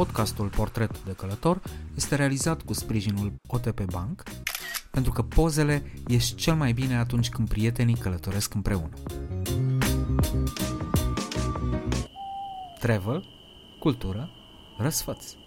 [0.00, 1.62] Podcastul Portret de Călător
[1.96, 4.22] este realizat cu sprijinul OTP Bank,
[4.90, 8.88] pentru că pozele ies cel mai bine atunci când prietenii călătoresc împreună.
[12.78, 13.24] Travel,
[13.78, 14.30] cultură,
[14.78, 15.39] răsfăți.